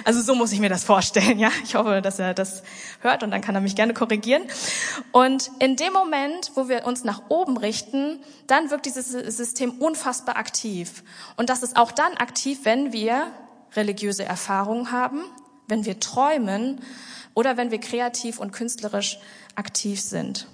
Also 0.04 0.20
so 0.20 0.34
muss 0.34 0.50
ich 0.50 0.58
mir 0.58 0.68
das 0.68 0.82
vorstellen, 0.82 1.38
ja. 1.38 1.50
Ich 1.62 1.76
hoffe, 1.76 2.02
dass 2.02 2.18
er 2.18 2.34
das 2.34 2.64
hört 3.00 3.22
und 3.22 3.30
dann 3.30 3.40
kann 3.40 3.54
er 3.54 3.60
mich 3.60 3.76
gerne 3.76 3.94
korrigieren. 3.94 4.42
Und 5.12 5.52
in 5.60 5.76
dem 5.76 5.92
Moment, 5.92 6.50
wo 6.56 6.68
wir 6.68 6.84
uns 6.84 7.04
nach 7.04 7.22
oben 7.28 7.56
richten, 7.56 8.18
dann 8.48 8.70
wirkt 8.70 8.86
dieses 8.86 9.10
System 9.10 9.70
unfassbar 9.78 10.36
aktiv. 10.36 11.04
Und 11.36 11.48
das 11.48 11.62
ist 11.62 11.76
auch 11.76 11.92
dann 11.92 12.14
aktiv, 12.16 12.60
wenn 12.64 12.92
wir 12.92 13.30
religiöse 13.74 14.24
Erfahrungen 14.24 14.90
haben, 14.90 15.22
wenn 15.68 15.84
wir 15.84 16.00
träumen 16.00 16.80
oder 17.34 17.56
wenn 17.56 17.70
wir 17.70 17.78
kreativ 17.78 18.40
und 18.40 18.50
künstlerisch 18.50 19.20
aktiv 19.54 20.00
sind. 20.00 20.48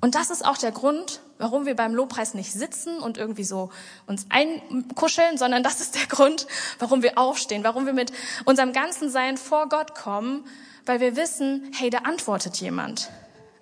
Und 0.00 0.14
das 0.14 0.30
ist 0.30 0.44
auch 0.44 0.58
der 0.58 0.72
Grund, 0.72 1.20
warum 1.40 1.66
wir 1.66 1.74
beim 1.74 1.94
Lobpreis 1.94 2.34
nicht 2.34 2.52
sitzen 2.52 2.98
und 2.98 3.18
irgendwie 3.18 3.44
so 3.44 3.70
uns 4.06 4.26
einkuscheln, 4.28 5.38
sondern 5.38 5.62
das 5.62 5.80
ist 5.80 5.94
der 5.94 6.06
Grund, 6.06 6.46
warum 6.78 7.02
wir 7.02 7.18
aufstehen, 7.18 7.64
warum 7.64 7.86
wir 7.86 7.92
mit 7.92 8.12
unserem 8.44 8.72
ganzen 8.72 9.10
Sein 9.10 9.36
vor 9.36 9.68
Gott 9.68 9.94
kommen, 9.94 10.44
weil 10.86 11.00
wir 11.00 11.16
wissen, 11.16 11.72
hey, 11.74 11.90
da 11.90 11.98
antwortet 11.98 12.56
jemand. 12.58 13.10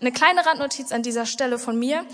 Eine 0.01 0.13
kleine 0.13 0.45
Randnotiz 0.45 0.93
an 0.93 1.03
dieser 1.03 1.27
Stelle 1.27 1.59
von 1.59 1.79
mir 1.79 2.05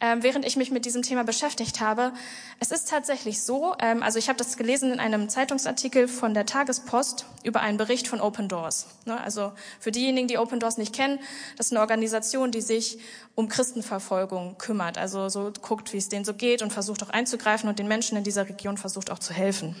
ähm, 0.00 0.22
während 0.22 0.44
ich 0.46 0.56
mich 0.56 0.70
mit 0.70 0.84
diesem 0.84 1.02
Thema 1.02 1.24
beschäftigt 1.24 1.80
habe. 1.80 2.12
Es 2.60 2.70
ist 2.70 2.88
tatsächlich 2.88 3.42
so, 3.42 3.74
ähm, 3.80 4.02
also 4.02 4.18
ich 4.18 4.28
habe 4.28 4.38
das 4.38 4.56
gelesen 4.56 4.92
in 4.92 5.00
einem 5.00 5.28
Zeitungsartikel 5.28 6.08
von 6.08 6.34
der 6.34 6.46
Tagespost 6.46 7.26
über 7.42 7.60
einen 7.60 7.78
Bericht 7.78 8.08
von 8.08 8.20
Open 8.20 8.48
Doors. 8.48 8.86
Ne, 9.06 9.20
also 9.20 9.52
für 9.80 9.90
diejenigen, 9.90 10.28
die 10.28 10.38
Open 10.38 10.60
Doors 10.60 10.78
nicht 10.78 10.94
kennen, 10.94 11.18
das 11.56 11.66
ist 11.66 11.72
eine 11.72 11.80
Organisation, 11.80 12.50
die 12.50 12.60
sich 12.60 12.98
um 13.34 13.48
Christenverfolgung 13.48 14.56
kümmert. 14.58 14.98
Also 14.98 15.28
so 15.28 15.52
guckt, 15.62 15.92
wie 15.92 15.98
es 15.98 16.08
denen 16.08 16.24
so 16.24 16.34
geht 16.34 16.62
und 16.62 16.72
versucht 16.72 17.02
auch 17.02 17.10
einzugreifen 17.10 17.68
und 17.68 17.78
den 17.78 17.88
Menschen 17.88 18.16
in 18.16 18.24
dieser 18.24 18.48
Region 18.48 18.76
versucht 18.76 19.10
auch 19.10 19.18
zu 19.18 19.32
helfen. 19.32 19.76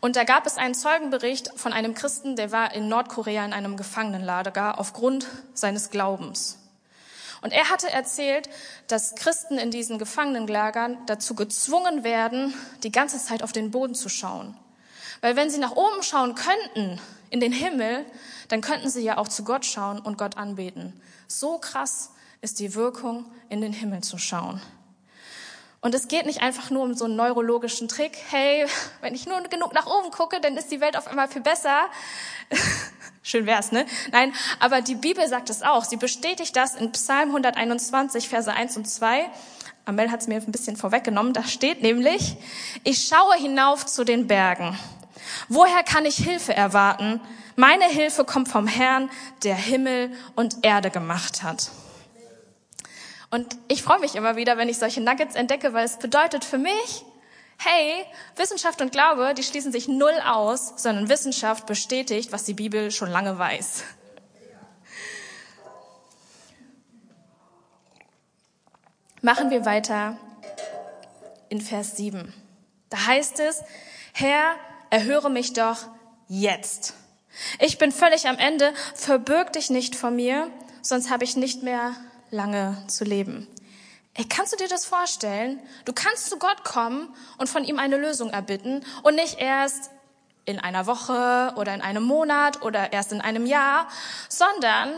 Und 0.00 0.16
da 0.16 0.24
gab 0.24 0.46
es 0.46 0.56
einen 0.56 0.74
Zeugenbericht 0.74 1.50
von 1.56 1.72
einem 1.72 1.94
Christen, 1.94 2.36
der 2.36 2.52
war 2.52 2.72
in 2.72 2.88
Nordkorea 2.88 3.44
in 3.44 3.52
einem 3.52 3.76
Gefangenenlager 3.76 4.78
aufgrund 4.78 5.26
seines 5.54 5.90
Glaubens. 5.90 6.57
Und 7.40 7.52
er 7.52 7.70
hatte 7.70 7.90
erzählt, 7.90 8.48
dass 8.88 9.14
Christen 9.14 9.58
in 9.58 9.70
diesen 9.70 9.98
Gefangenenlagern 9.98 10.98
dazu 11.06 11.34
gezwungen 11.34 12.04
werden, 12.04 12.54
die 12.82 12.92
ganze 12.92 13.18
Zeit 13.18 13.42
auf 13.42 13.52
den 13.52 13.70
Boden 13.70 13.94
zu 13.94 14.08
schauen. 14.08 14.56
Weil 15.20 15.36
wenn 15.36 15.50
sie 15.50 15.58
nach 15.58 15.72
oben 15.72 16.02
schauen 16.02 16.34
könnten, 16.34 17.00
in 17.30 17.40
den 17.40 17.52
Himmel, 17.52 18.04
dann 18.48 18.60
könnten 18.60 18.88
sie 18.88 19.02
ja 19.02 19.18
auch 19.18 19.28
zu 19.28 19.44
Gott 19.44 19.64
schauen 19.64 19.98
und 19.98 20.18
Gott 20.18 20.36
anbeten. 20.36 20.98
So 21.26 21.58
krass 21.58 22.10
ist 22.40 22.60
die 22.60 22.74
Wirkung, 22.74 23.26
in 23.48 23.60
den 23.60 23.72
Himmel 23.72 24.02
zu 24.02 24.18
schauen. 24.18 24.60
Und 25.80 25.94
es 25.94 26.08
geht 26.08 26.26
nicht 26.26 26.42
einfach 26.42 26.70
nur 26.70 26.82
um 26.82 26.94
so 26.94 27.04
einen 27.04 27.16
neurologischen 27.16 27.88
Trick. 27.88 28.18
Hey, 28.30 28.66
wenn 29.00 29.14
ich 29.14 29.26
nur 29.26 29.40
genug 29.42 29.72
nach 29.74 29.86
oben 29.86 30.10
gucke, 30.10 30.40
dann 30.40 30.56
ist 30.56 30.70
die 30.70 30.80
Welt 30.80 30.96
auf 30.96 31.06
einmal 31.06 31.28
viel 31.28 31.42
besser. 31.42 31.86
Schön 33.22 33.46
wär's, 33.46 33.72
ne? 33.72 33.84
Nein, 34.10 34.32
aber 34.58 34.80
die 34.80 34.94
Bibel 34.94 35.26
sagt 35.28 35.50
es 35.50 35.62
auch. 35.62 35.84
Sie 35.84 35.96
bestätigt 35.96 36.56
das 36.56 36.74
in 36.74 36.92
Psalm 36.92 37.28
121, 37.28 38.28
Verse 38.28 38.50
1 38.50 38.76
und 38.78 38.88
2. 38.88 39.28
Amel 39.84 40.10
hat 40.10 40.20
es 40.20 40.28
mir 40.28 40.36
ein 40.36 40.52
bisschen 40.52 40.76
vorweggenommen. 40.76 41.32
Da 41.32 41.44
steht 41.44 41.82
nämlich, 41.82 42.36
ich 42.84 43.06
schaue 43.06 43.34
hinauf 43.36 43.86
zu 43.86 44.04
den 44.04 44.26
Bergen. 44.26 44.78
Woher 45.48 45.82
kann 45.82 46.06
ich 46.06 46.16
Hilfe 46.16 46.54
erwarten? 46.54 47.20
Meine 47.56 47.86
Hilfe 47.86 48.24
kommt 48.24 48.48
vom 48.48 48.66
Herrn, 48.66 49.10
der 49.42 49.56
Himmel 49.56 50.12
und 50.36 50.64
Erde 50.64 50.90
gemacht 50.90 51.42
hat. 51.42 51.70
Und 53.30 53.56
ich 53.68 53.82
freue 53.82 53.98
mich 54.00 54.14
immer 54.14 54.36
wieder, 54.36 54.56
wenn 54.56 54.68
ich 54.68 54.78
solche 54.78 55.00
Nuggets 55.00 55.34
entdecke, 55.34 55.74
weil 55.74 55.84
es 55.84 55.98
bedeutet 55.98 56.44
für 56.44 56.58
mich, 56.58 57.04
hey, 57.58 58.04
Wissenschaft 58.36 58.80
und 58.80 58.92
Glaube, 58.92 59.34
die 59.34 59.42
schließen 59.42 59.72
sich 59.72 59.88
null 59.88 60.14
aus, 60.24 60.74
sondern 60.76 61.08
Wissenschaft 61.08 61.66
bestätigt, 61.66 62.32
was 62.32 62.44
die 62.44 62.54
Bibel 62.54 62.90
schon 62.90 63.10
lange 63.10 63.38
weiß. 63.38 63.84
Machen 69.20 69.50
wir 69.50 69.66
weiter 69.66 70.16
in 71.48 71.60
Vers 71.60 71.96
7. 71.96 72.32
Da 72.88 73.06
heißt 73.06 73.40
es, 73.40 73.62
Herr, 74.12 74.54
erhöre 74.90 75.28
mich 75.28 75.52
doch 75.52 75.78
jetzt. 76.28 76.94
Ich 77.58 77.78
bin 77.78 77.92
völlig 77.92 78.26
am 78.28 78.38
Ende, 78.38 78.72
verbirg 78.94 79.52
dich 79.52 79.70
nicht 79.70 79.96
vor 79.96 80.10
mir, 80.10 80.50
sonst 80.82 81.10
habe 81.10 81.24
ich 81.24 81.36
nicht 81.36 81.62
mehr 81.62 81.94
lange 82.30 82.82
zu 82.86 83.04
leben. 83.04 83.46
Ey, 84.14 84.24
kannst 84.24 84.52
du 84.52 84.56
dir 84.56 84.68
das 84.68 84.84
vorstellen? 84.84 85.60
Du 85.84 85.92
kannst 85.92 86.28
zu 86.28 86.38
Gott 86.38 86.64
kommen 86.64 87.14
und 87.38 87.48
von 87.48 87.64
ihm 87.64 87.78
eine 87.78 87.96
Lösung 87.96 88.30
erbitten 88.30 88.84
und 89.02 89.14
nicht 89.14 89.38
erst 89.38 89.90
in 90.44 90.58
einer 90.58 90.86
Woche 90.86 91.52
oder 91.56 91.74
in 91.74 91.82
einem 91.82 92.02
Monat 92.02 92.62
oder 92.62 92.92
erst 92.92 93.12
in 93.12 93.20
einem 93.20 93.46
Jahr, 93.46 93.88
sondern 94.28 94.90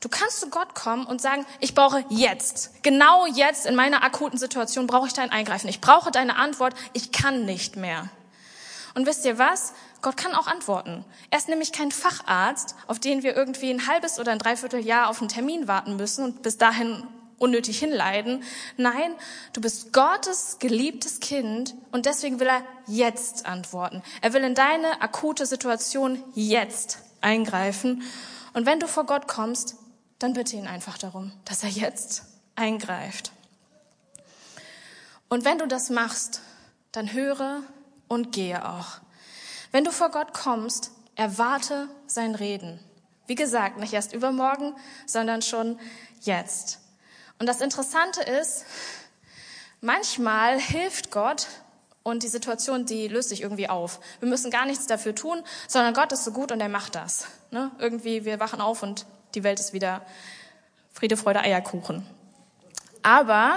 Du 0.00 0.08
kannst 0.08 0.38
zu 0.38 0.48
Gott 0.48 0.76
kommen 0.76 1.06
und 1.06 1.20
sagen, 1.20 1.44
ich 1.58 1.74
brauche 1.74 2.04
jetzt, 2.08 2.84
genau 2.84 3.26
jetzt 3.26 3.66
in 3.66 3.74
meiner 3.74 4.04
akuten 4.04 4.38
Situation 4.38 4.86
brauche 4.86 5.08
ich 5.08 5.12
dein 5.12 5.32
Eingreifen. 5.32 5.68
Ich 5.68 5.80
brauche 5.80 6.12
deine 6.12 6.36
Antwort. 6.36 6.74
Ich 6.92 7.10
kann 7.10 7.44
nicht 7.44 7.74
mehr. 7.74 8.08
Und 8.94 9.06
wisst 9.06 9.24
ihr 9.24 9.38
was? 9.38 9.72
Gott 10.00 10.16
kann 10.16 10.34
auch 10.34 10.46
antworten. 10.46 11.04
Er 11.30 11.38
ist 11.38 11.48
nämlich 11.48 11.72
kein 11.72 11.90
Facharzt, 11.90 12.76
auf 12.86 13.00
den 13.00 13.22
wir 13.22 13.36
irgendwie 13.36 13.70
ein 13.70 13.86
halbes 13.86 14.18
oder 14.20 14.32
ein 14.32 14.38
Dreivierteljahr 14.38 15.08
auf 15.08 15.20
einen 15.20 15.28
Termin 15.28 15.66
warten 15.66 15.96
müssen 15.96 16.24
und 16.24 16.42
bis 16.42 16.56
dahin 16.56 17.06
unnötig 17.38 17.78
hinleiden. 17.78 18.42
Nein, 18.76 19.14
du 19.52 19.60
bist 19.60 19.92
Gottes 19.92 20.58
geliebtes 20.58 21.20
Kind 21.20 21.74
und 21.92 22.06
deswegen 22.06 22.40
will 22.40 22.48
er 22.48 22.62
jetzt 22.86 23.46
antworten. 23.46 24.02
Er 24.20 24.32
will 24.32 24.42
in 24.42 24.54
deine 24.54 25.00
akute 25.00 25.46
Situation 25.46 26.22
jetzt 26.34 26.98
eingreifen. 27.20 28.02
Und 28.52 28.66
wenn 28.66 28.80
du 28.80 28.88
vor 28.88 29.04
Gott 29.04 29.28
kommst, 29.28 29.76
dann 30.18 30.32
bitte 30.32 30.56
ihn 30.56 30.66
einfach 30.66 30.98
darum, 30.98 31.32
dass 31.44 31.62
er 31.62 31.70
jetzt 31.70 32.24
eingreift. 32.56 33.32
Und 35.28 35.44
wenn 35.44 35.58
du 35.58 35.66
das 35.66 35.90
machst, 35.90 36.40
dann 36.92 37.12
höre 37.12 37.62
und 38.08 38.32
gehe 38.32 38.66
auch. 38.68 39.00
Wenn 39.70 39.84
du 39.84 39.92
vor 39.92 40.10
Gott 40.10 40.32
kommst, 40.32 40.90
erwarte 41.14 41.88
sein 42.06 42.34
Reden. 42.34 42.80
Wie 43.26 43.34
gesagt, 43.34 43.78
nicht 43.78 43.92
erst 43.92 44.14
übermorgen, 44.14 44.74
sondern 45.06 45.42
schon 45.42 45.78
jetzt. 46.22 46.80
Und 47.38 47.46
das 47.46 47.60
Interessante 47.60 48.22
ist, 48.22 48.64
manchmal 49.80 50.58
hilft 50.58 51.10
Gott 51.10 51.46
und 52.02 52.22
die 52.22 52.28
Situation, 52.28 52.86
die 52.86 53.08
löst 53.08 53.28
sich 53.28 53.42
irgendwie 53.42 53.68
auf. 53.68 54.00
Wir 54.20 54.28
müssen 54.28 54.50
gar 54.50 54.64
nichts 54.64 54.86
dafür 54.86 55.14
tun, 55.14 55.42
sondern 55.66 55.92
Gott 55.92 56.12
ist 56.12 56.24
so 56.24 56.32
gut 56.32 56.52
und 56.52 56.60
er 56.60 56.68
macht 56.68 56.94
das. 56.94 57.26
Ne? 57.50 57.70
Irgendwie, 57.78 58.24
wir 58.24 58.40
wachen 58.40 58.60
auf 58.60 58.82
und 58.82 59.06
die 59.34 59.44
Welt 59.44 59.60
ist 59.60 59.72
wieder 59.72 60.04
Friede, 60.92 61.16
Freude, 61.16 61.40
Eierkuchen. 61.40 62.06
Aber 63.02 63.56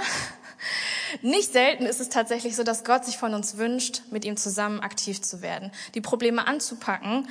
nicht 1.22 1.52
selten 1.52 1.86
ist 1.86 2.00
es 2.00 2.10
tatsächlich 2.10 2.56
so, 2.56 2.64
dass 2.64 2.84
Gott 2.84 3.06
sich 3.06 3.18
von 3.18 3.34
uns 3.34 3.58
wünscht, 3.58 4.04
mit 4.12 4.26
ihm 4.26 4.38
zusammen 4.38 4.80
aktiv 4.80 5.22
zu 5.22 5.42
werden, 5.42 5.72
die 5.96 6.02
Probleme 6.02 6.48
anzupacken. 6.48 7.28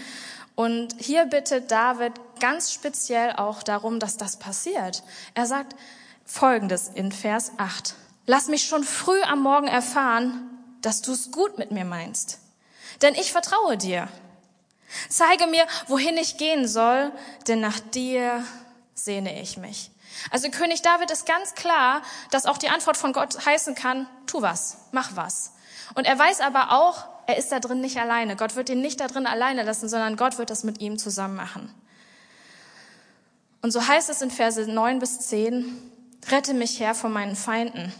Und 0.55 0.95
hier 0.99 1.27
bittet 1.27 1.71
David 1.71 2.13
ganz 2.41 2.73
speziell 2.73 3.33
auch 3.33 3.63
darum, 3.63 4.01
dass 4.01 4.17
das 4.17 4.39
passiert. 4.39 5.03
Er 5.35 5.47
sagt 5.47 5.75
Folgendes 6.25 6.91
in 6.95 7.13
Vers 7.13 7.53
8. 7.57 7.95
Lass 8.27 8.49
mich 8.49 8.65
schon 8.65 8.85
früh 8.85 9.21
am 9.23 9.43
Morgen 9.43 9.69
erfahren, 9.69 10.49
dass 10.83 11.03
du 11.03 11.13
es 11.13 11.31
gut 11.31 11.59
mit 11.59 11.71
mir 11.71 11.85
meinst. 11.85 12.39
Denn 13.03 13.15
ich 13.15 13.33
vertraue 13.33 13.77
dir. 13.77 14.09
Zeige 15.09 15.47
mir, 15.47 15.67
wohin 15.87 16.17
ich 16.17 16.37
gehen 16.37 16.67
soll, 16.67 17.13
denn 17.47 17.61
nach 17.61 17.81
dir 17.81 18.45
sehne 18.95 19.41
ich 19.41 19.57
mich. 19.57 19.91
Also 20.31 20.51
König 20.51 20.83
David 20.83 21.11
ist 21.11 21.27
ganz 21.27 21.55
klar, 21.55 22.03
dass 22.31 22.47
auch 22.47 22.59
die 22.59 22.69
Antwort 22.69 22.97
von 22.97 23.13
Gott 23.13 23.45
heißen 23.45 23.75
kann, 23.75 24.07
tu 24.27 24.43
was, 24.43 24.79
mach 24.93 25.17
was. 25.17 25.53
Und 25.95 26.07
er 26.07 26.19
weiß 26.19 26.41
aber 26.41 26.73
auch, 26.73 27.07
er 27.27 27.37
ist 27.37 27.53
da 27.53 27.61
drin 27.61 27.81
nicht 27.81 27.99
alleine. 27.99 28.37
Gott 28.37 28.57
wird 28.57 28.69
ihn 28.69 28.81
nicht 28.81 29.01
da 29.01 29.07
drin 29.07 29.27
alleine 29.27 29.63
lassen, 29.63 29.89
sondern 29.89 30.17
Gott 30.17 30.39
wird 30.39 30.51
das 30.51 30.65
mit 30.65 30.81
ihm 30.81 30.99
zusammen 30.99 31.37
machen. 31.37 31.75
Und 33.63 33.73
so 33.73 33.87
heißt 33.87 34.09
es 34.11 34.23
in 34.23 34.31
Verse 34.31 34.67
9 34.67 34.99
bis 34.99 35.21
10, 35.21 35.81
rette 36.31 36.55
mich 36.55 36.81
her 36.81 36.95
von 36.95 37.13
meinen 37.13 37.37
Feinden. 37.37 37.93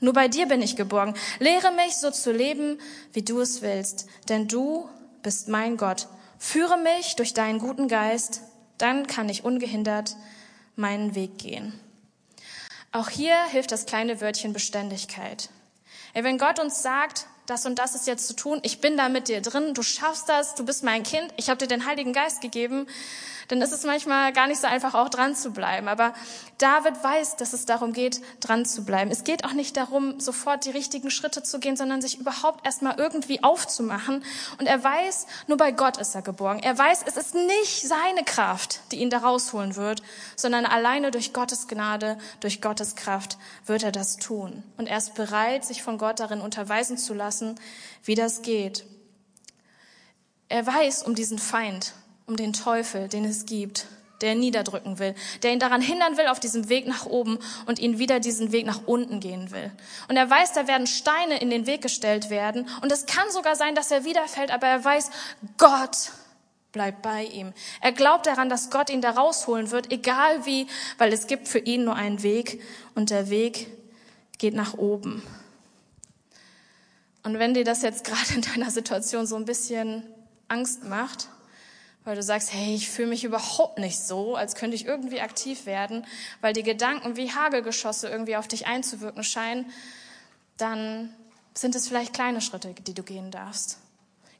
Nur 0.00 0.12
bei 0.12 0.28
dir 0.28 0.46
bin 0.46 0.60
ich 0.60 0.76
geborgen. 0.76 1.14
Lehre 1.38 1.72
mich 1.72 1.96
so 1.96 2.10
zu 2.10 2.32
leben, 2.32 2.78
wie 3.12 3.22
du 3.22 3.40
es 3.40 3.62
willst, 3.62 4.06
denn 4.28 4.48
du 4.48 4.88
bist 5.22 5.48
mein 5.48 5.76
Gott. 5.76 6.08
Führe 6.38 6.76
mich 6.76 7.16
durch 7.16 7.32
deinen 7.32 7.58
guten 7.58 7.88
Geist, 7.88 8.42
dann 8.76 9.06
kann 9.06 9.28
ich 9.28 9.44
ungehindert 9.44 10.16
meinen 10.76 11.14
Weg 11.14 11.38
gehen. 11.38 11.78
Auch 12.92 13.08
hier 13.08 13.36
hilft 13.46 13.72
das 13.72 13.86
kleine 13.86 14.20
Wörtchen 14.20 14.52
Beständigkeit. 14.52 15.50
wenn 16.14 16.38
Gott 16.38 16.60
uns 16.60 16.82
sagt, 16.82 17.26
das 17.46 17.66
und 17.66 17.78
das 17.78 17.94
ist 17.94 18.06
jetzt 18.06 18.26
zu 18.26 18.34
tun, 18.34 18.60
ich 18.62 18.80
bin 18.80 18.96
da 18.96 19.08
mit 19.08 19.28
dir 19.28 19.40
drin, 19.40 19.74
du 19.74 19.82
schaffst 19.82 20.28
das, 20.28 20.54
du 20.54 20.64
bist 20.64 20.84
mein 20.84 21.02
Kind, 21.02 21.32
ich 21.36 21.50
habe 21.50 21.58
dir 21.58 21.66
den 21.66 21.86
Heiligen 21.86 22.12
Geist 22.12 22.40
gegeben, 22.40 22.86
dann 23.48 23.62
ist 23.62 23.72
es 23.72 23.84
manchmal 23.84 24.32
gar 24.32 24.46
nicht 24.46 24.60
so 24.60 24.66
einfach, 24.66 24.94
auch 24.94 25.08
dran 25.08 25.34
zu 25.34 25.52
bleiben. 25.52 25.88
Aber 25.88 26.14
David 26.58 27.02
weiß, 27.02 27.36
dass 27.36 27.52
es 27.52 27.66
darum 27.66 27.92
geht, 27.92 28.20
dran 28.40 28.64
zu 28.64 28.84
bleiben. 28.84 29.10
Es 29.10 29.24
geht 29.24 29.44
auch 29.44 29.52
nicht 29.52 29.76
darum, 29.76 30.20
sofort 30.20 30.64
die 30.64 30.70
richtigen 30.70 31.10
Schritte 31.10 31.42
zu 31.42 31.58
gehen, 31.58 31.76
sondern 31.76 32.00
sich 32.00 32.18
überhaupt 32.18 32.64
erstmal 32.64 32.98
irgendwie 32.98 33.42
aufzumachen. 33.42 34.24
Und 34.58 34.66
er 34.66 34.82
weiß, 34.82 35.26
nur 35.46 35.56
bei 35.56 35.72
Gott 35.72 35.96
ist 35.96 36.14
er 36.14 36.22
geborgen. 36.22 36.62
Er 36.62 36.76
weiß, 36.76 37.02
es 37.06 37.16
ist 37.16 37.34
nicht 37.34 37.86
seine 37.86 38.24
Kraft, 38.24 38.80
die 38.92 39.00
ihn 39.00 39.10
da 39.10 39.18
rausholen 39.18 39.76
wird, 39.76 40.02
sondern 40.36 40.66
alleine 40.66 41.10
durch 41.10 41.32
Gottes 41.32 41.68
Gnade, 41.68 42.18
durch 42.40 42.60
Gottes 42.60 42.94
Kraft 42.96 43.38
wird 43.66 43.82
er 43.82 43.92
das 43.92 44.16
tun. 44.16 44.62
Und 44.76 44.86
er 44.86 44.98
ist 44.98 45.14
bereit, 45.14 45.64
sich 45.64 45.82
von 45.82 45.98
Gott 45.98 46.20
darin 46.20 46.40
unterweisen 46.40 46.98
zu 46.98 47.14
lassen, 47.14 47.58
wie 48.04 48.14
das 48.14 48.42
geht. 48.42 48.84
Er 50.48 50.66
weiß 50.66 51.02
um 51.02 51.14
diesen 51.14 51.38
Feind, 51.38 51.94
um 52.26 52.36
den 52.36 52.52
Teufel, 52.52 53.08
den 53.08 53.24
es 53.24 53.46
gibt, 53.46 53.86
der 54.20 54.32
ihn 54.32 54.40
niederdrücken 54.40 54.98
will, 54.98 55.14
der 55.42 55.52
ihn 55.52 55.58
daran 55.58 55.80
hindern 55.80 56.16
will 56.16 56.28
auf 56.28 56.40
diesem 56.40 56.68
Weg 56.68 56.86
nach 56.86 57.06
oben 57.06 57.38
und 57.66 57.78
ihn 57.78 57.98
wieder 57.98 58.20
diesen 58.20 58.52
Weg 58.52 58.64
nach 58.64 58.82
unten 58.86 59.20
gehen 59.20 59.50
will. 59.50 59.70
Und 60.08 60.16
er 60.16 60.30
weiß, 60.30 60.52
da 60.52 60.66
werden 60.66 60.86
Steine 60.86 61.40
in 61.40 61.50
den 61.50 61.66
Weg 61.66 61.82
gestellt 61.82 62.30
werden 62.30 62.68
und 62.80 62.90
es 62.90 63.06
kann 63.06 63.30
sogar 63.30 63.56
sein, 63.56 63.74
dass 63.74 63.90
er 63.90 64.04
wiederfällt, 64.04 64.50
aber 64.50 64.66
er 64.66 64.84
weiß, 64.84 65.10
Gott 65.58 66.12
bleibt 66.72 67.02
bei 67.02 67.24
ihm. 67.24 67.52
Er 67.80 67.92
glaubt 67.92 68.26
daran, 68.26 68.48
dass 68.48 68.70
Gott 68.70 68.90
ihn 68.90 69.00
da 69.00 69.10
rausholen 69.10 69.70
wird, 69.70 69.92
egal 69.92 70.44
wie, 70.46 70.66
weil 70.98 71.12
es 71.12 71.26
gibt 71.26 71.48
für 71.48 71.60
ihn 71.60 71.84
nur 71.84 71.94
einen 71.94 72.22
Weg 72.22 72.60
und 72.94 73.10
der 73.10 73.30
Weg 73.30 73.68
geht 74.38 74.54
nach 74.54 74.74
oben. 74.74 75.22
Und 77.22 77.38
wenn 77.38 77.54
dir 77.54 77.64
das 77.64 77.82
jetzt 77.82 78.04
gerade 78.06 78.34
in 78.34 78.42
deiner 78.42 78.70
Situation 78.70 79.26
so 79.26 79.36
ein 79.36 79.44
bisschen 79.44 80.02
Angst 80.48 80.84
macht, 80.84 81.28
weil 82.04 82.16
du 82.16 82.22
sagst, 82.22 82.52
hey, 82.52 82.74
ich 82.74 82.90
fühle 82.90 83.08
mich 83.08 83.24
überhaupt 83.24 83.78
nicht 83.78 83.98
so, 83.98 84.36
als 84.36 84.54
könnte 84.54 84.76
ich 84.76 84.84
irgendwie 84.84 85.20
aktiv 85.20 85.66
werden, 85.66 86.06
weil 86.40 86.52
die 86.52 86.62
Gedanken 86.62 87.16
wie 87.16 87.32
Hagelgeschosse 87.32 88.08
irgendwie 88.08 88.36
auf 88.36 88.46
dich 88.46 88.66
einzuwirken 88.66 89.24
scheinen, 89.24 89.70
dann 90.58 91.14
sind 91.54 91.74
es 91.74 91.88
vielleicht 91.88 92.12
kleine 92.12 92.40
Schritte, 92.40 92.74
die 92.86 92.94
du 92.94 93.02
gehen 93.02 93.30
darfst. 93.30 93.78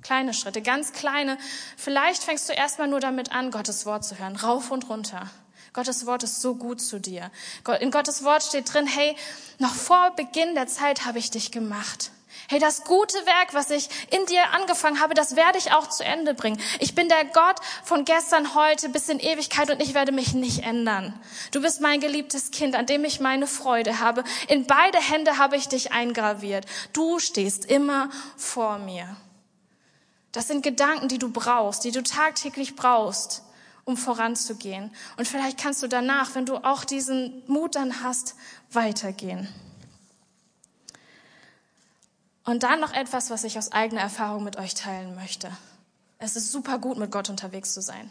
Kleine 0.03 0.35
Schritte, 0.35 0.61
ganz 0.61 0.93
kleine. 0.93 1.39
Vielleicht 1.79 2.23
fängst 2.23 2.49
du 2.49 2.53
erstmal 2.53 2.89
nur 2.89 3.01
damit 3.01 3.33
an, 3.33 3.51
Gottes 3.51 3.87
Wort 3.87 4.05
zu 4.05 4.19
hören, 4.19 4.37
rauf 4.37 4.71
und 4.71 4.91
runter. 4.91 5.31
Gottes 5.73 6.05
Wort 6.07 6.23
ist 6.23 6.43
so 6.43 6.55
gut 6.55 6.81
zu 6.81 7.01
dir. 7.01 7.31
In 7.81 7.91
Gottes 7.91 8.23
Wort 8.23 8.43
steht 8.43 8.73
drin, 8.73 8.87
hey, 8.87 9.17
noch 9.59 9.75
vor 9.75 10.13
Beginn 10.15 10.55
der 10.55 10.67
Zeit 10.67 11.07
habe 11.07 11.19
ich 11.19 11.31
dich 11.31 11.51
gemacht. 11.51 12.11
Hey, 12.49 12.59
das 12.59 12.85
gute 12.85 13.17
Werk, 13.25 13.55
was 13.55 13.71
ich 13.71 13.89
in 14.11 14.27
dir 14.27 14.53
angefangen 14.53 15.01
habe, 15.01 15.15
das 15.15 15.35
werde 15.35 15.57
ich 15.57 15.73
auch 15.73 15.89
zu 15.89 16.05
Ende 16.05 16.35
bringen. 16.35 16.61
Ich 16.79 16.95
bin 16.95 17.09
der 17.09 17.25
Gott 17.25 17.57
von 17.85 18.05
gestern, 18.05 18.55
heute 18.55 18.91
bis 18.91 19.09
in 19.09 19.19
Ewigkeit 19.19 19.71
und 19.71 19.81
ich 19.81 19.95
werde 19.95 20.13
mich 20.13 20.35
nicht 20.35 20.63
ändern. 20.63 21.19
Du 21.53 21.63
bist 21.63 21.81
mein 21.81 22.01
geliebtes 22.01 22.51
Kind, 22.51 22.75
an 22.77 22.85
dem 22.85 23.05
ich 23.05 23.19
meine 23.19 23.47
Freude 23.47 23.99
habe. 23.99 24.25
In 24.49 24.67
beide 24.67 24.99
Hände 24.99 25.39
habe 25.39 25.57
ich 25.57 25.69
dich 25.69 25.93
eingraviert. 25.93 26.67
Du 26.93 27.19
stehst 27.19 27.65
immer 27.65 28.11
vor 28.37 28.79
mir. 28.79 29.17
Das 30.33 30.49
sind 30.49 30.63
Gedanken, 30.63 31.09
die 31.09 31.19
du 31.19 31.31
brauchst, 31.31 31.85
die 31.85 31.93
du 31.93 32.03
tagtäglich 32.03 32.77
brauchst, 32.77 33.43
um 33.85 33.97
voranzugehen. 33.97 34.91
Und 35.17 35.29
vielleicht 35.29 35.59
kannst 35.59 35.83
du 35.83 35.89
danach, 35.89 36.35
wenn 36.35 36.45
du 36.45 36.57
auch 36.57 36.85
diesen 36.85 37.43
Mut 37.47 37.77
dann 37.77 38.03
hast, 38.03 38.35
weitergehen. 38.71 39.49
Und 42.45 42.63
dann 42.63 42.81
noch 42.81 42.93
etwas, 42.93 43.31
was 43.31 43.45
ich 43.45 43.57
aus 43.59 43.73
eigener 43.73 44.03
Erfahrung 44.03 44.45
mit 44.45 44.57
euch 44.57 44.75
teilen 44.75 45.15
möchte. 45.15 45.51
Es 46.19 46.37
ist 46.37 46.53
super 46.53 46.79
gut, 46.79 46.99
mit 46.99 47.11
Gott 47.11 47.31
unterwegs 47.31 47.73
zu 47.73 47.81
sein. 47.81 48.11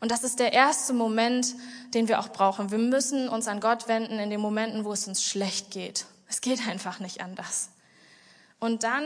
Und 0.00 0.10
das 0.10 0.24
ist 0.24 0.38
der 0.38 0.52
erste 0.52 0.92
Moment, 0.92 1.54
den 1.94 2.06
wir 2.06 2.20
auch 2.20 2.28
brauchen. 2.28 2.70
Wir 2.70 2.78
müssen 2.78 3.28
uns 3.30 3.48
an 3.48 3.60
Gott 3.60 3.88
wenden 3.88 4.18
in 4.18 4.28
den 4.28 4.40
Momenten, 4.40 4.84
wo 4.84 4.92
es 4.92 5.08
uns 5.08 5.22
schlecht 5.22 5.70
geht. 5.70 6.04
Es 6.28 6.42
geht 6.42 6.66
einfach 6.68 7.00
nicht 7.00 7.22
anders. 7.22 7.70
Und 8.58 8.84
dann 8.84 9.04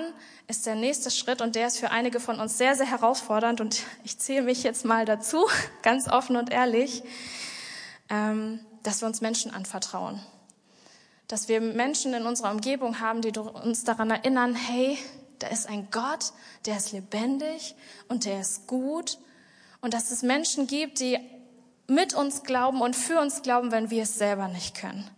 ist 0.49 0.67
der 0.67 0.75
nächste 0.75 1.11
Schritt, 1.11 1.41
und 1.41 1.55
der 1.55 1.69
ist 1.69 1.79
für 1.79 1.91
einige 1.91 2.19
von 2.19 2.41
uns 2.41 2.59
sehr, 2.59 2.75
sehr 2.75 2.87
herausfordernd, 2.87 3.61
und 3.61 3.83
ich 4.05 4.19
zähle 4.19 4.43
mich 4.43 4.63
jetzt 4.63 4.85
mal 4.85 5.05
dazu, 5.05 5.47
ganz 5.83 6.09
offen 6.09 6.37
und 6.37 6.51
ehrlich, 6.51 7.03
ähm, 8.09 8.61
dass 8.83 9.01
wir 9.01 9.07
uns 9.07 9.21
Menschen 9.21 9.53
anvertrauen 9.53 10.21
dass 11.31 11.47
wir 11.47 11.61
Menschen 11.61 12.13
in 12.13 12.27
unserer 12.27 12.51
Umgebung 12.51 12.99
haben, 12.99 13.23
die 13.23 13.31
uns 13.39 13.85
daran 13.85 14.11
erinnern, 14.11 14.57
hey, 14.57 14.99
da 15.39 15.47
ist 15.47 15.69
ein 15.69 15.87
Gott, 15.93 16.33
der 16.67 16.77
ist 16.77 16.91
lebendig 16.91 17.77
und 18.09 18.25
der 18.25 18.41
ist 18.41 18.67
gut 18.67 19.17
und 19.81 19.95
dass 19.95 20.11
es 20.11 20.23
Menschen 20.23 20.67
gibt, 20.67 20.99
die 20.99 21.19
mit 21.87 22.15
uns 22.15 22.43
glauben 22.43 22.81
und 22.83 22.97
für 22.97 23.21
uns 23.21 23.43
glauben, 23.43 23.71
wenn 23.71 23.91
wir 23.91 24.03
es 24.03 24.19
selber 24.19 24.49
nicht 24.49 24.75
können. 24.75 25.09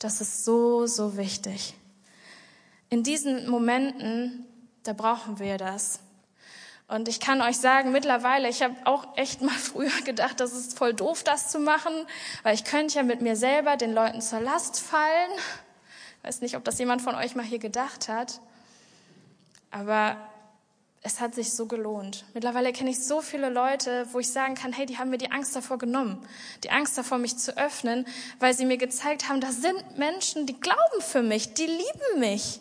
Das 0.00 0.20
ist 0.20 0.44
so, 0.44 0.88
so 0.88 1.16
wichtig. 1.16 1.74
In 2.90 3.04
diesen 3.04 3.48
Momenten, 3.48 4.46
da 4.82 4.92
brauchen 4.92 5.38
wir 5.38 5.56
das. 5.56 6.00
Und 6.86 7.08
ich 7.08 7.18
kann 7.18 7.40
euch 7.40 7.56
sagen, 7.56 7.92
mittlerweile, 7.92 8.48
ich 8.48 8.62
habe 8.62 8.74
auch 8.84 9.16
echt 9.16 9.40
mal 9.40 9.50
früher 9.58 10.00
gedacht, 10.04 10.40
das 10.40 10.52
ist 10.52 10.76
voll 10.78 10.94
doof, 10.94 11.24
das 11.24 11.50
zu 11.50 11.58
machen, 11.58 11.92
weil 12.42 12.54
ich 12.54 12.64
könnte 12.64 12.96
ja 12.96 13.02
mit 13.02 13.20
mir 13.20 13.36
selber 13.36 13.76
den 13.76 13.94
Leuten 13.94 14.20
zur 14.20 14.40
Last 14.40 14.80
fallen. 14.80 15.30
Ich 16.18 16.28
weiß 16.28 16.40
nicht, 16.40 16.56
ob 16.56 16.64
das 16.64 16.78
jemand 16.78 17.02
von 17.02 17.14
euch 17.14 17.34
mal 17.34 17.44
hier 17.44 17.58
gedacht 17.58 18.08
hat. 18.08 18.40
Aber 19.70 20.16
es 21.06 21.20
hat 21.20 21.34
sich 21.34 21.52
so 21.52 21.66
gelohnt. 21.66 22.24
Mittlerweile 22.32 22.72
kenne 22.72 22.90
ich 22.90 23.04
so 23.04 23.20
viele 23.20 23.50
Leute, 23.50 24.06
wo 24.12 24.20
ich 24.20 24.30
sagen 24.30 24.54
kann, 24.54 24.72
hey, 24.72 24.86
die 24.86 24.96
haben 24.96 25.10
mir 25.10 25.18
die 25.18 25.30
Angst 25.30 25.54
davor 25.54 25.76
genommen, 25.76 26.26
die 26.64 26.70
Angst 26.70 26.96
davor, 26.96 27.18
mich 27.18 27.36
zu 27.36 27.58
öffnen, 27.58 28.06
weil 28.40 28.54
sie 28.54 28.64
mir 28.64 28.78
gezeigt 28.78 29.28
haben, 29.28 29.40
das 29.40 29.60
sind 29.60 29.98
Menschen, 29.98 30.46
die 30.46 30.58
glauben 30.58 31.00
für 31.00 31.22
mich, 31.22 31.52
die 31.52 31.66
lieben 31.66 32.20
mich. 32.20 32.60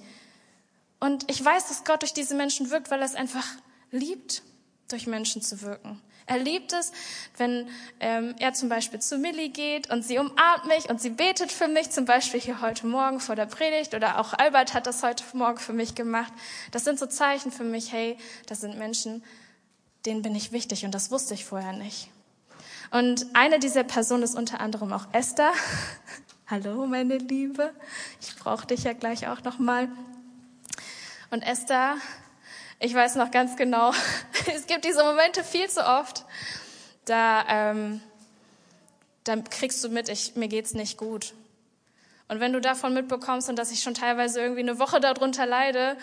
Und 0.99 1.29
ich 1.31 1.43
weiß, 1.43 1.69
dass 1.69 1.85
Gott 1.85 2.01
durch 2.01 2.13
diese 2.13 2.35
Menschen 2.35 2.69
wirkt, 2.69 2.91
weil 2.91 2.99
er 2.99 3.05
es 3.05 3.15
einfach 3.15 3.45
liebt, 3.93 4.41
durch 4.89 5.07
Menschen 5.07 5.41
zu 5.41 5.61
wirken. 5.61 6.01
Er 6.25 6.39
liebt 6.39 6.71
es, 6.71 6.91
wenn 7.37 7.67
ähm, 7.99 8.35
er 8.39 8.53
zum 8.53 8.69
Beispiel 8.69 8.99
zu 8.99 9.17
Millie 9.17 9.49
geht 9.49 9.89
und 9.89 10.03
sie 10.03 10.17
umarmt 10.17 10.65
mich 10.67 10.89
und 10.89 11.01
sie 11.01 11.09
betet 11.09 11.51
für 11.51 11.67
mich, 11.67 11.89
zum 11.89 12.05
Beispiel 12.05 12.39
hier 12.39 12.61
heute 12.61 12.87
Morgen 12.87 13.19
vor 13.19 13.35
der 13.35 13.45
Predigt 13.45 13.93
oder 13.93 14.19
auch 14.19 14.33
Albert 14.33 14.73
hat 14.73 14.87
das 14.87 15.03
heute 15.03 15.23
Morgen 15.33 15.57
für 15.57 15.73
mich 15.73 15.95
gemacht. 15.95 16.31
Das 16.71 16.85
sind 16.85 16.97
so 16.97 17.07
Zeichen 17.07 17.51
für 17.51 17.65
mich, 17.65 17.91
hey, 17.91 18.17
das 18.47 18.61
sind 18.61 18.77
Menschen, 18.77 19.23
denen 20.05 20.21
bin 20.21 20.35
ich 20.35 20.51
wichtig 20.51 20.85
und 20.85 20.95
das 20.95 21.11
wusste 21.11 21.33
ich 21.33 21.43
vorher 21.43 21.73
nicht. 21.73 22.09
Und 22.91 23.25
eine 23.33 23.59
dieser 23.59 23.83
Personen 23.83 24.23
ist 24.23 24.35
unter 24.35 24.61
anderem 24.61 24.93
auch 24.93 25.07
Esther. 25.11 25.51
Hallo, 26.47 26.85
meine 26.85 27.17
Liebe. 27.17 27.73
Ich 28.21 28.35
brauche 28.35 28.67
dich 28.67 28.83
ja 28.83 28.93
gleich 28.93 29.27
auch 29.27 29.43
noch 29.43 29.59
mal. 29.59 29.89
Und 31.31 31.41
Esther 31.41 31.97
ich 32.83 32.93
weiß 32.93 33.15
noch 33.15 33.31
ganz 33.31 33.55
genau, 33.55 33.93
es 34.53 34.67
gibt 34.67 34.83
diese 34.83 35.03
Momente 35.03 35.43
viel 35.43 35.69
zu 35.69 35.87
oft, 35.87 36.25
da, 37.05 37.45
ähm, 37.47 38.01
da 39.23 39.37
kriegst 39.37 39.81
du 39.83 39.89
mit, 39.89 40.09
ich, 40.09 40.35
mir 40.35 40.49
geht's 40.49 40.73
nicht 40.73 40.97
gut. 40.97 41.33
Und 42.27 42.41
wenn 42.41 42.51
du 42.51 42.59
davon 42.59 42.93
mitbekommst 42.93 43.49
und 43.49 43.57
dass 43.57 43.71
ich 43.71 43.81
schon 43.81 43.93
teilweise 43.93 44.41
irgendwie 44.41 44.61
eine 44.61 44.79
Woche 44.79 44.99
darunter 44.99 45.45
leide, 45.45 45.95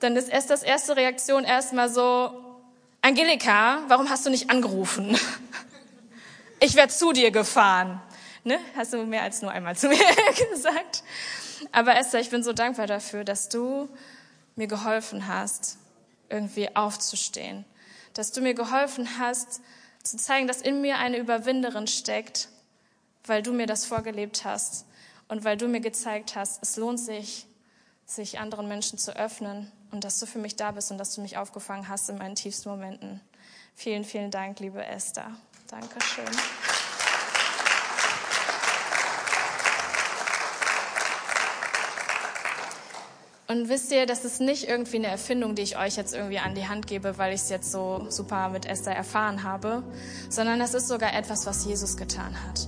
dann 0.00 0.16
ist 0.16 0.28
erst 0.28 0.50
das 0.50 0.64
erste 0.64 0.96
Reaktion 0.96 1.44
erstmal 1.44 1.88
so, 1.88 2.32
Angelika, 3.00 3.82
warum 3.86 4.10
hast 4.10 4.26
du 4.26 4.30
nicht 4.30 4.50
angerufen? 4.50 5.16
Ich 6.60 6.76
werde 6.76 6.94
zu 6.94 7.12
dir 7.12 7.30
gefahren. 7.30 8.00
Ne? 8.42 8.58
Hast 8.74 8.94
du 8.94 9.04
mehr 9.04 9.22
als 9.22 9.42
nur 9.42 9.50
einmal 9.50 9.76
zu 9.76 9.88
mir 9.90 9.98
gesagt. 10.50 11.02
Aber 11.72 11.94
Esther, 11.96 12.20
ich 12.20 12.30
bin 12.30 12.42
so 12.42 12.54
dankbar 12.54 12.86
dafür, 12.86 13.22
dass 13.22 13.50
du 13.50 13.90
mir 14.56 14.66
geholfen 14.66 15.26
hast, 15.28 15.76
irgendwie 16.34 16.74
aufzustehen. 16.74 17.64
Dass 18.12 18.32
du 18.32 18.40
mir 18.40 18.54
geholfen 18.54 19.18
hast, 19.18 19.60
zu 20.02 20.16
zeigen, 20.16 20.46
dass 20.46 20.60
in 20.60 20.80
mir 20.80 20.98
eine 20.98 21.16
Überwinderin 21.16 21.86
steckt, 21.86 22.48
weil 23.24 23.42
du 23.42 23.52
mir 23.52 23.66
das 23.66 23.86
vorgelebt 23.86 24.44
hast 24.44 24.84
und 25.28 25.44
weil 25.44 25.56
du 25.56 25.66
mir 25.68 25.80
gezeigt 25.80 26.36
hast, 26.36 26.62
es 26.62 26.76
lohnt 26.76 27.00
sich, 27.00 27.46
sich 28.04 28.38
anderen 28.38 28.68
Menschen 28.68 28.98
zu 28.98 29.16
öffnen 29.16 29.72
und 29.90 30.04
dass 30.04 30.18
du 30.18 30.26
für 30.26 30.38
mich 30.38 30.56
da 30.56 30.72
bist 30.72 30.90
und 30.90 30.98
dass 30.98 31.14
du 31.14 31.22
mich 31.22 31.38
aufgefangen 31.38 31.88
hast 31.88 32.10
in 32.10 32.18
meinen 32.18 32.34
tiefsten 32.34 32.68
Momenten. 32.68 33.20
Vielen, 33.74 34.04
vielen 34.04 34.30
Dank, 34.30 34.60
liebe 34.60 34.84
Esther. 34.84 35.30
Dankeschön. 35.68 36.26
Und 43.54 43.68
wisst 43.68 43.92
ihr, 43.92 44.04
das 44.04 44.24
ist 44.24 44.40
nicht 44.40 44.66
irgendwie 44.66 44.96
eine 44.96 45.06
Erfindung, 45.06 45.54
die 45.54 45.62
ich 45.62 45.78
euch 45.78 45.94
jetzt 45.96 46.12
irgendwie 46.12 46.40
an 46.40 46.56
die 46.56 46.66
Hand 46.66 46.88
gebe, 46.88 47.18
weil 47.18 47.32
ich 47.32 47.42
es 47.42 47.50
jetzt 47.50 47.70
so 47.70 48.04
super 48.08 48.48
mit 48.48 48.66
Esther 48.66 48.96
erfahren 48.96 49.44
habe, 49.44 49.84
sondern 50.28 50.58
das 50.58 50.74
ist 50.74 50.88
sogar 50.88 51.14
etwas, 51.14 51.46
was 51.46 51.64
Jesus 51.64 51.96
getan 51.96 52.34
hat. 52.48 52.66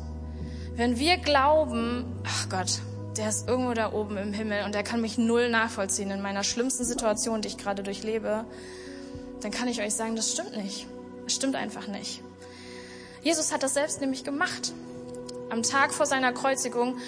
Wenn 0.77 0.96
wir 0.96 1.16
glauben, 1.16 2.05
ach 2.25 2.49
Gott, 2.49 2.79
der 3.16 3.31
ist 3.31 3.49
irgendwo 3.49 3.75
da 3.75 3.92
oben 3.92 4.16
im 4.16 4.33
Himmel 4.33 4.64
und 4.64 4.77
der 4.77 4.85
kann 4.85 5.01
mich 5.01 5.18
null 5.18 5.51
nachvollziehen 5.51 6.12
in 6.12 6.22
meiner 6.22 6.44
schlimmsten 6.44 6.85
Situation, 6.85 7.42
die 7.42 7.49
ich 7.49 7.59
gerade 7.59 7.83
durchlebe, 7.83 8.44
dann 9.40 9.51
kann 9.51 9.66
ich 9.66 9.83
euch 9.83 9.92
sagen, 9.92 10.14
das 10.14 10.31
stimmt 10.31 10.57
nicht. 10.57 10.87
Es 11.27 11.35
stimmt 11.35 11.57
einfach 11.57 11.88
nicht. 11.88 12.22
Jesus 13.22 13.53
hat 13.53 13.64
das 13.64 13.75
selbst 13.75 14.01
nämlich 14.01 14.22
gemacht. 14.22 14.72
Am 15.51 15.64
Tag 15.64 15.92
vor 15.92 16.07
seiner 16.07 16.33
Kreuzigung 16.33 16.99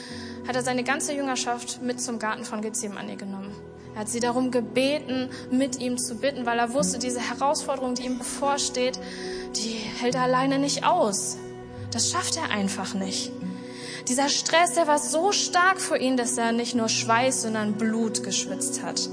hat 0.48 0.56
er 0.56 0.62
seine 0.62 0.82
ganze 0.82 1.12
Jüngerschaft 1.12 1.80
mit 1.80 2.00
zum 2.00 2.18
Garten 2.18 2.44
von 2.44 2.60
Gethsemane 2.60 3.16
genommen. 3.16 3.67
Er 3.98 4.02
hat 4.02 4.10
sie 4.10 4.20
darum 4.20 4.52
gebeten, 4.52 5.28
mit 5.50 5.80
ihm 5.80 5.98
zu 5.98 6.14
bitten, 6.14 6.46
weil 6.46 6.60
er 6.60 6.72
wusste, 6.72 7.00
diese 7.00 7.18
Herausforderung, 7.18 7.94
die 7.96 8.04
ihm 8.04 8.16
bevorsteht, 8.16 8.96
die 9.56 9.72
hält 9.72 10.14
er 10.14 10.22
alleine 10.22 10.60
nicht 10.60 10.86
aus. 10.86 11.36
Das 11.90 12.12
schafft 12.12 12.36
er 12.36 12.48
einfach 12.50 12.94
nicht. 12.94 13.32
Dieser 14.06 14.28
Stress, 14.28 14.74
der 14.74 14.86
war 14.86 15.00
so 15.00 15.32
stark 15.32 15.80
für 15.80 15.98
ihn, 15.98 16.16
dass 16.16 16.38
er 16.38 16.52
nicht 16.52 16.76
nur 16.76 16.88
Schweiß, 16.88 17.42
sondern 17.42 17.72
Blut 17.72 18.22
geschwitzt 18.22 18.84
hat. 18.84 19.10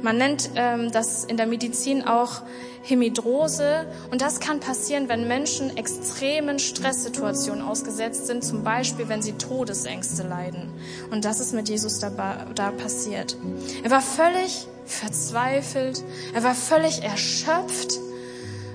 Man 0.00 0.16
nennt 0.16 0.50
ähm, 0.54 0.92
das 0.92 1.24
in 1.24 1.36
der 1.36 1.48
Medizin 1.48 2.06
auch 2.06 2.42
Hemidrose. 2.82 3.86
Und 4.10 4.22
das 4.22 4.40
kann 4.40 4.60
passieren, 4.60 5.08
wenn 5.08 5.28
Menschen 5.28 5.76
extremen 5.76 6.58
Stresssituationen 6.58 7.62
ausgesetzt 7.62 8.26
sind, 8.26 8.44
zum 8.44 8.64
Beispiel 8.64 9.08
wenn 9.08 9.22
sie 9.22 9.32
Todesängste 9.32 10.22
leiden. 10.22 10.72
Und 11.10 11.24
das 11.24 11.40
ist 11.40 11.52
mit 11.54 11.68
Jesus 11.68 11.98
da, 11.98 12.10
da 12.54 12.70
passiert. 12.70 13.36
Er 13.82 13.90
war 13.90 14.02
völlig 14.02 14.66
verzweifelt, 14.86 16.02
er 16.34 16.42
war 16.42 16.54
völlig 16.54 17.02
erschöpft, 17.02 17.98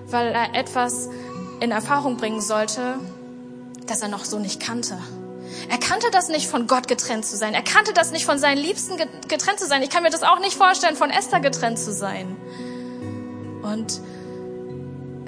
weil 0.07 0.27
er 0.27 0.55
etwas 0.55 1.09
in 1.59 1.71
Erfahrung 1.71 2.17
bringen 2.17 2.41
sollte, 2.41 2.99
das 3.87 4.01
er 4.01 4.09
noch 4.09 4.25
so 4.25 4.39
nicht 4.39 4.61
kannte. 4.61 4.97
Er 5.69 5.77
kannte 5.77 6.07
das 6.11 6.29
nicht, 6.29 6.47
von 6.47 6.67
Gott 6.67 6.87
getrennt 6.87 7.25
zu 7.25 7.37
sein. 7.37 7.53
Er 7.53 7.61
kannte 7.61 7.93
das 7.93 8.11
nicht, 8.11 8.25
von 8.25 8.39
seinen 8.39 8.57
Liebsten 8.57 8.97
getrennt 9.27 9.59
zu 9.59 9.67
sein. 9.67 9.81
Ich 9.81 9.89
kann 9.89 10.03
mir 10.03 10.09
das 10.09 10.23
auch 10.23 10.39
nicht 10.39 10.55
vorstellen, 10.55 10.95
von 10.95 11.09
Esther 11.09 11.39
getrennt 11.39 11.79
zu 11.79 11.93
sein. 11.93 12.35
Und 13.63 14.01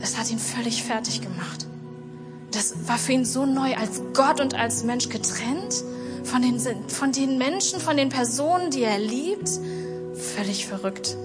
es 0.01 0.17
hat 0.17 0.29
ihn 0.29 0.39
völlig 0.39 0.83
fertig 0.83 1.21
gemacht. 1.21 1.67
Das 2.51 2.87
war 2.87 2.97
für 2.97 3.13
ihn 3.13 3.25
so 3.25 3.45
neu, 3.45 3.75
als 3.75 4.01
Gott 4.13 4.39
und 4.39 4.53
als 4.53 4.83
Mensch 4.83 5.09
getrennt 5.09 5.83
von 6.23 6.41
den, 6.41 6.59
von 6.87 7.11
den 7.11 7.37
Menschen, 7.37 7.79
von 7.79 7.97
den 7.97 8.09
Personen, 8.09 8.71
die 8.71 8.83
er 8.83 8.99
liebt. 8.99 9.49
Völlig 10.35 10.67
verrückt. 10.67 11.17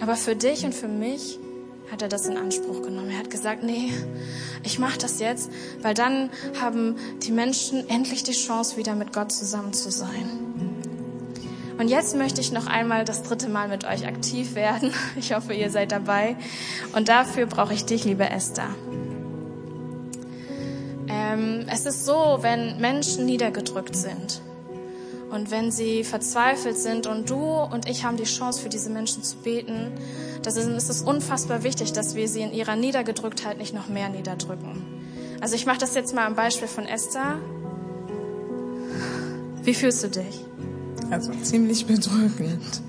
Aber 0.00 0.16
für 0.16 0.34
dich 0.34 0.64
und 0.64 0.74
für 0.74 0.88
mich 0.88 1.38
hat 1.90 2.02
er 2.02 2.08
das 2.08 2.26
in 2.26 2.36
Anspruch 2.36 2.82
genommen. 2.82 3.10
Er 3.10 3.18
hat 3.18 3.30
gesagt, 3.30 3.62
nee, 3.62 3.92
ich 4.62 4.78
mache 4.78 4.98
das 4.98 5.18
jetzt, 5.18 5.50
weil 5.82 5.94
dann 5.94 6.30
haben 6.60 6.96
die 7.22 7.32
Menschen 7.32 7.88
endlich 7.88 8.22
die 8.22 8.32
Chance, 8.32 8.76
wieder 8.76 8.94
mit 8.94 9.12
Gott 9.12 9.32
zusammen 9.32 9.72
zu 9.72 9.90
sein. 9.90 10.49
Und 11.80 11.88
jetzt 11.88 12.14
möchte 12.14 12.42
ich 12.42 12.52
noch 12.52 12.66
einmal 12.66 13.06
das 13.06 13.22
dritte 13.22 13.48
Mal 13.48 13.66
mit 13.68 13.86
euch 13.86 14.06
aktiv 14.06 14.54
werden. 14.54 14.92
Ich 15.16 15.32
hoffe, 15.32 15.54
ihr 15.54 15.70
seid 15.70 15.92
dabei. 15.92 16.36
Und 16.94 17.08
dafür 17.08 17.46
brauche 17.46 17.72
ich 17.72 17.86
dich, 17.86 18.04
liebe 18.04 18.28
Esther. 18.28 18.68
Ähm, 21.08 21.64
es 21.72 21.86
ist 21.86 22.04
so, 22.04 22.38
wenn 22.42 22.78
Menschen 22.82 23.24
niedergedrückt 23.24 23.96
sind 23.96 24.42
und 25.30 25.50
wenn 25.50 25.70
sie 25.70 26.04
verzweifelt 26.04 26.76
sind 26.76 27.06
und 27.06 27.30
du 27.30 27.40
und 27.40 27.88
ich 27.88 28.04
haben 28.04 28.18
die 28.18 28.24
Chance, 28.24 28.60
für 28.60 28.68
diese 28.68 28.90
Menschen 28.90 29.22
zu 29.22 29.38
beten, 29.38 29.92
ist, 30.46 30.58
ist 30.58 30.90
es 30.90 31.00
unfassbar 31.00 31.62
wichtig, 31.62 31.94
dass 31.94 32.14
wir 32.14 32.28
sie 32.28 32.42
in 32.42 32.52
ihrer 32.52 32.76
Niedergedrücktheit 32.76 33.56
nicht 33.56 33.72
noch 33.74 33.88
mehr 33.88 34.10
niederdrücken. 34.10 34.84
Also 35.40 35.54
ich 35.54 35.64
mache 35.64 35.78
das 35.78 35.94
jetzt 35.94 36.14
mal 36.14 36.26
am 36.26 36.34
Beispiel 36.34 36.68
von 36.68 36.84
Esther. 36.84 37.38
Wie 39.62 39.72
fühlst 39.72 40.04
du 40.04 40.08
dich? 40.08 40.49
Also 41.10 41.32
ziemlich 41.42 41.86
bedrückend. 41.86 42.82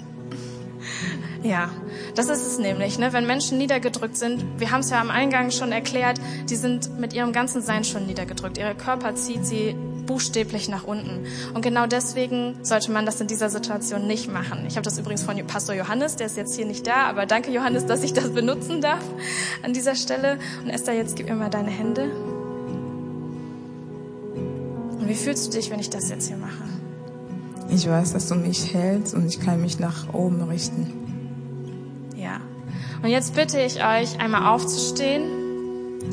Ja, 1.44 1.72
das 2.16 2.30
ist 2.30 2.46
es 2.46 2.60
nämlich. 2.60 3.00
Ne? 3.00 3.14
Wenn 3.14 3.26
Menschen 3.26 3.58
niedergedrückt 3.58 4.16
sind, 4.16 4.46
wir 4.60 4.70
haben 4.70 4.82
es 4.82 4.92
ja 4.92 5.02
am 5.02 5.10
Eingang 5.10 5.50
schon 5.50 5.72
erklärt, 5.72 6.20
die 6.50 6.56
sind 6.56 7.00
mit 7.00 7.14
ihrem 7.14 7.34
ganzen 7.34 7.64
Sein 7.64 7.84
schon 7.84 8.06
niedergedrückt. 8.06 8.60
Ihre 8.60 8.76
Körper 8.76 9.16
zieht 9.16 9.44
sie 9.46 9.76
buchstäblich 10.06 10.70
nach 10.70 10.84
unten. 10.84 11.26
Und 11.54 11.62
genau 11.62 11.88
deswegen 11.88 12.64
sollte 12.64 12.92
man 12.92 13.06
das 13.06 13.22
in 13.22 13.28
dieser 13.28 13.50
Situation 13.50 14.06
nicht 14.06 14.32
machen. 14.32 14.66
Ich 14.68 14.76
habe 14.76 14.84
das 14.84 15.00
übrigens 15.00 15.24
von 15.24 15.36
Pastor 15.48 15.74
Johannes, 15.74 16.16
der 16.16 16.28
ist 16.28 16.38
jetzt 16.38 16.56
hier 16.56 16.66
nicht 16.66 16.86
da, 16.86 17.06
aber 17.06 17.26
danke 17.26 17.52
Johannes, 17.52 17.86
dass 17.86 18.04
ich 18.04 18.14
das 18.14 18.30
benutzen 18.32 18.82
darf 18.82 19.04
an 19.64 19.74
dieser 19.74 19.96
Stelle. 19.96 20.38
Und 20.64 20.70
Esther, 20.70 20.94
jetzt 20.94 21.16
gib 21.16 21.28
mir 21.28 21.36
mal 21.36 21.50
deine 21.50 21.72
Hände. 21.72 22.12
Und 25.00 25.08
wie 25.08 25.16
fühlst 25.16 25.48
du 25.48 25.58
dich, 25.58 25.72
wenn 25.72 25.80
ich 25.80 25.90
das 25.90 26.10
jetzt 26.10 26.28
hier 26.28 26.38
mache? 26.38 26.81
Ich 27.74 27.88
weiß, 27.88 28.12
dass 28.12 28.28
du 28.28 28.36
mich 28.36 28.74
hältst 28.74 29.14
und 29.14 29.26
ich 29.28 29.40
kann 29.40 29.62
mich 29.62 29.80
nach 29.80 30.14
oben 30.14 30.42
richten. 30.44 30.92
Ja. 32.18 32.42
Und 33.02 33.10
jetzt 33.10 33.34
bitte 33.34 33.62
ich 33.62 33.78
euch, 33.78 34.20
einmal 34.20 34.54
aufzustehen 34.54 35.24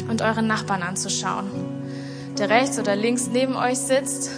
und 0.08 0.22
euren 0.22 0.46
Nachbarn 0.46 0.82
anzuschauen, 0.82 1.46
der 2.38 2.48
rechts 2.48 2.78
oder 2.78 2.94
links 2.94 3.28
neben 3.32 3.56
euch 3.56 3.78
sitzt. 3.78 4.30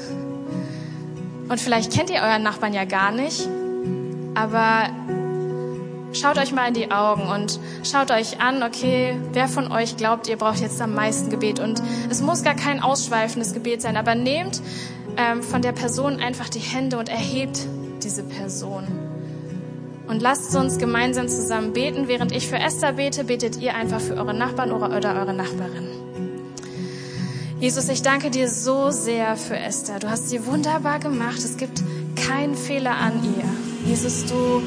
Und 1.50 1.60
vielleicht 1.60 1.92
kennt 1.92 2.08
ihr 2.08 2.22
euren 2.22 2.42
Nachbarn 2.42 2.72
ja 2.72 2.86
gar 2.86 3.12
nicht, 3.12 3.46
aber 4.34 4.88
Schaut 6.12 6.38
euch 6.38 6.50
mal 6.50 6.66
in 6.66 6.74
die 6.74 6.90
Augen 6.90 7.22
und 7.28 7.60
schaut 7.84 8.10
euch 8.10 8.40
an, 8.40 8.64
okay, 8.64 9.16
wer 9.32 9.46
von 9.46 9.70
euch 9.70 9.96
glaubt, 9.96 10.28
ihr 10.28 10.36
braucht 10.36 10.58
jetzt 10.58 10.80
am 10.82 10.92
meisten 10.92 11.30
Gebet. 11.30 11.60
Und 11.60 11.80
es 12.10 12.20
muss 12.20 12.42
gar 12.42 12.56
kein 12.56 12.82
ausschweifendes 12.82 13.54
Gebet 13.54 13.80
sein, 13.80 13.96
aber 13.96 14.16
nehmt 14.16 14.60
ähm, 15.16 15.42
von 15.42 15.62
der 15.62 15.72
Person 15.72 16.20
einfach 16.20 16.48
die 16.48 16.60
Hände 16.60 16.98
und 16.98 17.08
erhebt 17.08 17.60
diese 18.02 18.22
Person. 18.22 18.84
Und 20.08 20.20
lasst 20.20 20.56
uns 20.56 20.78
gemeinsam 20.78 21.28
zusammen 21.28 21.72
beten. 21.72 22.08
Während 22.08 22.32
ich 22.32 22.48
für 22.48 22.58
Esther 22.58 22.94
bete, 22.94 23.24
betet 23.24 23.60
ihr 23.60 23.74
einfach 23.74 24.00
für 24.00 24.14
eure 24.16 24.34
Nachbarn 24.34 24.72
oder 24.72 25.14
eure 25.14 25.32
Nachbarin. 25.32 25.88
Jesus, 27.60 27.88
ich 27.88 28.02
danke 28.02 28.30
dir 28.30 28.48
so 28.48 28.90
sehr 28.90 29.36
für 29.36 29.56
Esther. 29.56 29.98
Du 29.98 30.10
hast 30.10 30.30
sie 30.30 30.46
wunderbar 30.46 30.98
gemacht. 30.98 31.38
Es 31.38 31.58
gibt 31.58 31.82
keinen 32.16 32.56
Fehler 32.56 32.96
an 32.96 33.22
ihr. 33.22 33.88
Jesus, 33.88 34.26
du 34.26 34.62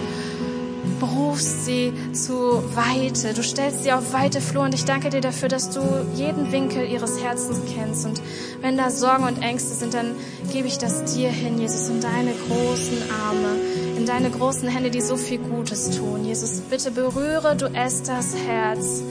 berufst 1.04 1.66
sie 1.66 1.94
zu 2.13 2.63
Weite. 2.76 3.34
Du 3.34 3.44
stellst 3.44 3.84
sie 3.84 3.92
auf 3.92 4.13
weite 4.13 4.39
Flur 4.39 4.63
und 4.63 4.74
ich 4.74 4.86
danke 4.86 5.10
dir 5.10 5.20
dafür, 5.20 5.50
dass 5.50 5.70
du 5.70 5.82
jeden 6.16 6.52
Winkel 6.52 6.88
ihres 6.88 7.22
Herzens 7.22 7.60
kennst. 7.74 8.06
Und 8.06 8.22
wenn 8.62 8.78
da 8.78 8.89
Sorgen 8.89 9.26
und 9.26 9.42
Ängste 9.42 9.74
sind, 9.74 9.94
dann 9.94 10.16
gebe 10.52 10.68
ich 10.68 10.78
das 10.78 11.13
dir 11.13 11.30
hin, 11.30 11.60
Jesus, 11.60 11.89
in 11.89 12.00
deine 12.00 12.32
großen 12.34 12.98
Arme, 13.28 13.60
in 13.98 14.06
deine 14.06 14.30
großen 14.30 14.70
Hände, 14.70 14.92
die 14.92 15.02
so 15.02 15.18
viel 15.18 15.39
Gutes 15.39 15.92
tun. 15.98 16.24
Jesus, 16.24 16.62
bitte 16.70 16.92
berühre 16.92 17.58
du 17.58 17.66
Esthers 17.66 18.36
Herz, 18.48 19.02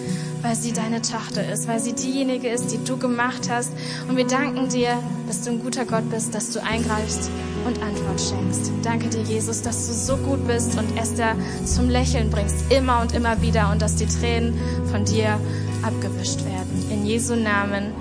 weil 0.43 0.57
sie 0.57 0.73
deine 0.73 1.01
Tochter 1.03 1.49
ist, 1.51 1.69
weil 1.69 1.81
sie 1.81 1.93
diejenige 1.93 2.49
ist, 2.49 2.73
die 2.73 2.83
du 2.85 2.97
gemacht 2.97 3.49
hast. 3.51 3.71
Und 4.09 4.17
wir 4.17 4.27
danken 4.27 4.69
dir, 4.69 4.99
dass 5.27 5.43
du 5.43 5.51
ein 5.51 5.61
guter 5.61 5.85
Gott 5.85 6.11
bist, 6.11 6.35
dass 6.35 6.51
du 6.51 6.63
eingreifst 6.63 7.31
und 7.65 7.81
Antwort 7.81 8.21
schenkst. 8.21 8.73
Danke 8.83 9.09
dir, 9.09 9.23
Jesus, 9.23 9.63
dass 9.63 9.87
du 9.87 9.93
so 9.93 10.17
gut 10.17 10.47
bist 10.47 10.77
und 10.77 10.99
Esther 10.99 11.37
zum 11.65 11.89
Lächeln 11.89 12.31
bringst, 12.31 12.71
immer 12.73 13.01
und 13.01 13.15
immer 13.15 13.41
wieder 13.41 13.71
und 13.71 13.81
dass 13.81 13.95
die 13.95 14.07
Tränen 14.07 14.55
von 14.91 15.05
dir 15.05 15.39
abgewischt 15.83 16.45
werden. 16.45 16.91
In 16.91 17.07
Jesu 17.07 17.35
Namen. 17.37 17.93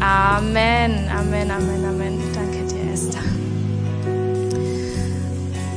Amen, 0.00 1.08
Amen, 1.08 1.50
Amen, 1.50 1.84
Amen. 1.86 2.20
Danke 2.34 2.66
dir, 2.66 2.92
Esther. 2.92 3.22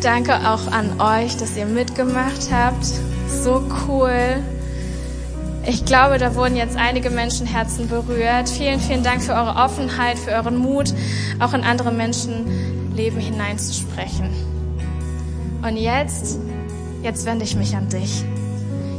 Danke 0.01 0.35
auch 0.49 0.67
an 0.67 0.99
euch, 0.99 1.37
dass 1.37 1.55
ihr 1.55 1.65
mitgemacht 1.65 2.49
habt. 2.51 2.85
So 3.29 3.63
cool. 3.87 4.43
Ich 5.65 5.85
glaube, 5.85 6.17
da 6.17 6.35
wurden 6.35 6.55
jetzt 6.55 6.77
einige 6.77 7.09
Menschenherzen 7.09 7.87
berührt. 7.87 8.49
Vielen, 8.49 8.79
vielen 8.79 9.03
Dank 9.03 9.21
für 9.21 9.33
eure 9.33 9.55
Offenheit, 9.55 10.17
für 10.17 10.31
euren 10.31 10.57
Mut, 10.57 10.93
auch 11.39 11.53
in 11.53 11.63
andere 11.63 11.91
Menschenleben 11.91 13.19
hineinzusprechen. 13.19 14.29
Und 15.61 15.77
jetzt, 15.77 16.39
jetzt 17.03 17.25
wende 17.25 17.43
ich 17.43 17.55
mich 17.55 17.75
an 17.75 17.89
dich. 17.89 18.23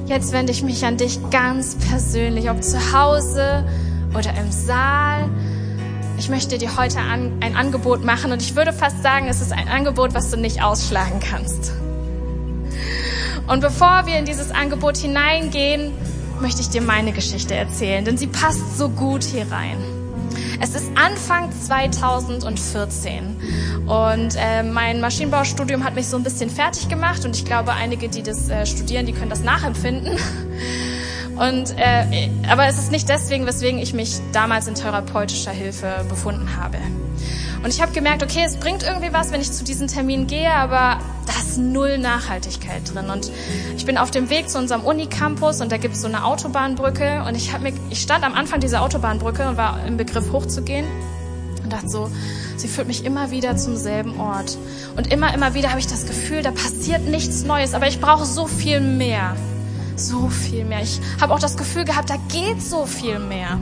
Jetzt 0.07 0.33
wende 0.33 0.53
ich 0.53 0.63
mich 0.63 0.85
an 0.85 0.97
dich 0.97 1.19
ganz 1.31 1.77
persönlich, 1.89 2.51
ob 2.51 2.63
zu 2.63 2.93
Hause 2.93 3.65
oder 4.15 4.31
im 4.39 4.53
Saal. 4.53 5.29
Ich 6.19 6.29
möchte 6.29 6.59
dir 6.59 6.77
heute 6.77 6.99
an, 6.99 7.39
ein 7.41 7.57
Angebot 7.57 8.05
machen 8.05 8.33
und 8.33 8.43
ich 8.43 8.55
würde 8.55 8.73
fast 8.73 9.03
sagen, 9.03 9.29
es 9.29 9.41
ist 9.41 9.53
ein 9.53 9.69
Angebot, 9.69 10.13
was 10.13 10.31
du 10.31 10.37
nicht 10.37 10.63
ausschlagen 10.63 11.21
kannst. 11.21 11.73
Und 13.47 13.61
bevor 13.61 14.07
wir 14.07 14.19
in 14.19 14.27
dieses 14.27 14.51
Angebot 14.51 14.97
hineingehen, 14.97 15.93
möchte 16.41 16.61
ich 16.61 16.69
dir 16.69 16.83
meine 16.83 17.13
Geschichte 17.13 17.55
erzählen, 17.55 18.05
denn 18.05 18.17
sie 18.17 18.27
passt 18.27 18.79
so 18.79 18.89
gut 18.89 19.25
hier 19.25 19.51
rein. 19.51 19.79
Es 20.63 20.75
ist 20.75 20.91
Anfang 20.95 21.51
2014 21.53 23.85
und 23.87 24.37
äh, 24.37 24.63
mein 24.63 25.01
Maschinenbaustudium 25.01 25.85
hat 25.85 25.95
mich 25.95 26.07
so 26.07 26.17
ein 26.17 26.23
bisschen 26.23 26.51
fertig 26.51 26.89
gemacht 26.89 27.25
und 27.25 27.35
ich 27.35 27.45
glaube, 27.45 27.73
einige, 27.73 28.09
die 28.09 28.23
das 28.23 28.49
äh, 28.49 28.67
studieren, 28.67 29.07
die 29.07 29.13
können 29.13 29.31
das 29.31 29.43
nachempfinden. 29.43 30.19
Und, 31.37 31.75
äh, 31.79 32.29
aber 32.51 32.67
es 32.67 32.77
ist 32.77 32.93
nicht 32.93 33.09
deswegen, 33.09 33.47
weswegen 33.47 33.81
ich 33.81 33.95
mich 33.95 34.19
damals 34.31 34.69
in 34.69 34.75
therapeutischer 34.75 35.53
Hilfe 35.53 36.05
befunden 36.07 36.55
habe. 36.59 36.77
Und 37.63 37.69
ich 37.69 37.83
habe 37.83 37.93
gemerkt, 37.93 38.23
okay, 38.23 38.43
es 38.47 38.57
bringt 38.57 38.83
irgendwie 38.83 39.13
was, 39.13 39.33
wenn 39.33 39.41
ich 39.41 39.53
zu 39.53 39.65
diesen 39.65 39.87
Terminen 39.87 40.27
gehe, 40.27 40.51
aber 40.51 40.99
da 41.27 41.33
ist 41.41 41.59
null 41.59 41.99
Nachhaltigkeit 41.99 42.95
drin. 42.95 43.11
Und 43.11 43.31
ich 43.77 43.85
bin 43.85 43.99
auf 43.99 44.11
dem 44.11 44.31
Weg 44.31 44.49
zu 44.49 44.59
unserem 44.59 44.83
Unicampus 44.83 45.61
und 45.61 45.71
da 45.71 45.77
gibt 45.77 45.95
es 45.95 46.01
so 46.01 46.09
eine 46.09 46.25
Autobahnbrücke 46.25 47.25
und 47.27 47.35
ich, 47.35 47.53
hab 47.53 47.61
mir, 47.61 47.73
ich 47.91 48.01
stand 48.01 48.25
am 48.25 48.35
Anfang 48.35 48.61
dieser 48.61 48.81
Autobahnbrücke 48.81 49.47
und 49.47 49.57
war 49.59 49.85
im 49.87 49.99
Begriff 49.99 50.33
hochzugehen 50.33 50.87
und 51.63 51.71
dachte 51.71 51.89
so, 51.89 52.11
sie 52.57 52.67
führt 52.67 52.87
mich 52.87 53.05
immer 53.05 53.31
wieder 53.31 53.57
zum 53.57 53.77
selben 53.77 54.19
Ort. 54.19 54.57
Und 54.97 55.13
immer, 55.13 55.35
immer 55.35 55.53
wieder 55.53 55.69
habe 55.69 55.81
ich 55.81 55.87
das 55.87 56.07
Gefühl, 56.07 56.43
da 56.43 56.53
passiert 56.53 57.03
nichts 57.03 57.45
Neues, 57.45 57.75
aber 57.75 57.89
ich 57.89 58.01
brauche 58.01 58.25
so 58.25 58.47
viel 58.47 58.81
mehr. 58.81 59.37
So 59.97 60.29
viel 60.29 60.65
mehr. 60.65 60.81
Ich 60.81 60.99
habe 61.21 61.35
auch 61.35 61.39
das 61.39 61.59
Gefühl 61.59 61.85
gehabt, 61.85 62.09
da 62.09 62.17
geht 62.29 62.63
so 62.63 62.87
viel 62.87 63.19
mehr. 63.19 63.61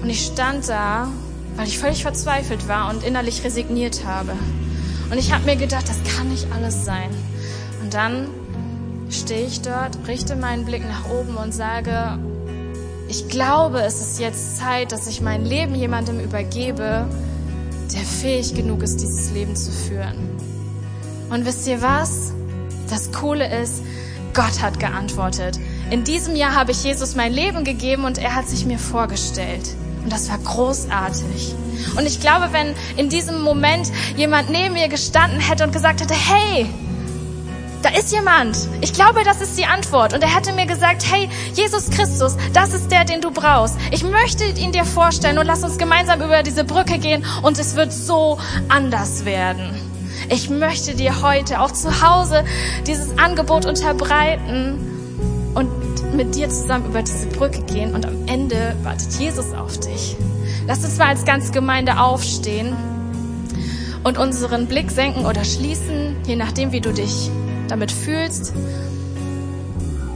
Und 0.00 0.08
ich 0.08 0.24
stand 0.24 0.66
da 0.68 1.08
weil 1.56 1.66
ich 1.66 1.78
völlig 1.78 2.02
verzweifelt 2.02 2.68
war 2.68 2.90
und 2.90 3.04
innerlich 3.04 3.44
resigniert 3.44 4.04
habe. 4.04 4.32
Und 5.10 5.18
ich 5.18 5.32
habe 5.32 5.44
mir 5.44 5.56
gedacht, 5.56 5.88
das 5.88 5.98
kann 6.16 6.28
nicht 6.28 6.46
alles 6.52 6.84
sein. 6.84 7.10
Und 7.82 7.94
dann 7.94 8.28
stehe 9.10 9.46
ich 9.46 9.60
dort, 9.60 9.96
richte 10.08 10.36
meinen 10.36 10.64
Blick 10.64 10.82
nach 10.86 11.08
oben 11.10 11.36
und 11.36 11.52
sage, 11.52 12.18
ich 13.08 13.28
glaube, 13.28 13.80
es 13.82 14.00
ist 14.00 14.18
jetzt 14.18 14.58
Zeit, 14.58 14.92
dass 14.92 15.06
ich 15.06 15.20
mein 15.20 15.44
Leben 15.44 15.74
jemandem 15.74 16.20
übergebe, 16.20 17.06
der 17.92 18.00
fähig 18.00 18.54
genug 18.54 18.82
ist, 18.82 19.00
dieses 19.00 19.30
Leben 19.30 19.54
zu 19.54 19.70
führen. 19.70 20.16
Und 21.30 21.44
wisst 21.44 21.66
ihr 21.66 21.82
was? 21.82 22.32
Das 22.88 23.12
Coole 23.12 23.62
ist, 23.62 23.82
Gott 24.34 24.60
hat 24.60 24.80
geantwortet. 24.80 25.60
In 25.90 26.02
diesem 26.02 26.34
Jahr 26.34 26.54
habe 26.54 26.72
ich 26.72 26.82
Jesus 26.82 27.14
mein 27.14 27.32
Leben 27.32 27.64
gegeben 27.64 28.04
und 28.04 28.18
er 28.18 28.34
hat 28.34 28.48
sich 28.48 28.66
mir 28.66 28.78
vorgestellt. 28.78 29.74
Und 30.04 30.12
das 30.12 30.28
war 30.28 30.38
großartig. 30.38 31.54
Und 31.96 32.06
ich 32.06 32.20
glaube, 32.20 32.50
wenn 32.52 32.74
in 32.96 33.08
diesem 33.08 33.40
Moment 33.40 33.90
jemand 34.16 34.50
neben 34.50 34.74
mir 34.74 34.88
gestanden 34.88 35.40
hätte 35.40 35.64
und 35.64 35.72
gesagt 35.72 36.02
hätte, 36.02 36.14
hey, 36.14 36.68
da 37.82 37.90
ist 37.90 38.12
jemand. 38.12 38.56
Ich 38.80 38.94
glaube, 38.94 39.24
das 39.24 39.40
ist 39.40 39.58
die 39.58 39.66
Antwort. 39.66 40.14
Und 40.14 40.22
er 40.22 40.34
hätte 40.34 40.52
mir 40.52 40.66
gesagt, 40.66 41.04
hey, 41.10 41.28
Jesus 41.54 41.90
Christus, 41.90 42.36
das 42.52 42.72
ist 42.72 42.90
der, 42.90 43.04
den 43.04 43.20
du 43.20 43.30
brauchst. 43.30 43.76
Ich 43.90 44.02
möchte 44.02 44.44
ihn 44.44 44.72
dir 44.72 44.84
vorstellen 44.84 45.38
und 45.38 45.46
lass 45.46 45.64
uns 45.64 45.76
gemeinsam 45.76 46.22
über 46.22 46.42
diese 46.42 46.64
Brücke 46.64 46.98
gehen 46.98 47.24
und 47.42 47.58
es 47.58 47.76
wird 47.76 47.92
so 47.92 48.38
anders 48.68 49.24
werden. 49.24 49.74
Ich 50.30 50.48
möchte 50.48 50.94
dir 50.94 51.20
heute 51.20 51.60
auch 51.60 51.72
zu 51.72 52.00
Hause 52.00 52.44
dieses 52.86 53.18
Angebot 53.18 53.66
unterbreiten 53.66 54.93
mit 56.16 56.34
dir 56.34 56.48
zusammen 56.48 56.86
über 56.86 57.02
diese 57.02 57.26
Brücke 57.26 57.62
gehen 57.62 57.94
und 57.94 58.06
am 58.06 58.26
Ende 58.26 58.76
wartet 58.82 59.12
Jesus 59.18 59.52
auf 59.52 59.78
dich. 59.78 60.16
Lass 60.66 60.84
uns 60.84 60.96
mal 60.98 61.08
als 61.08 61.24
ganze 61.24 61.52
Gemeinde 61.52 61.98
aufstehen 62.00 62.74
und 64.04 64.18
unseren 64.18 64.66
Blick 64.66 64.90
senken 64.90 65.26
oder 65.26 65.44
schließen, 65.44 66.16
je 66.26 66.36
nachdem, 66.36 66.72
wie 66.72 66.80
du 66.80 66.92
dich 66.92 67.30
damit 67.68 67.90
fühlst. 67.90 68.52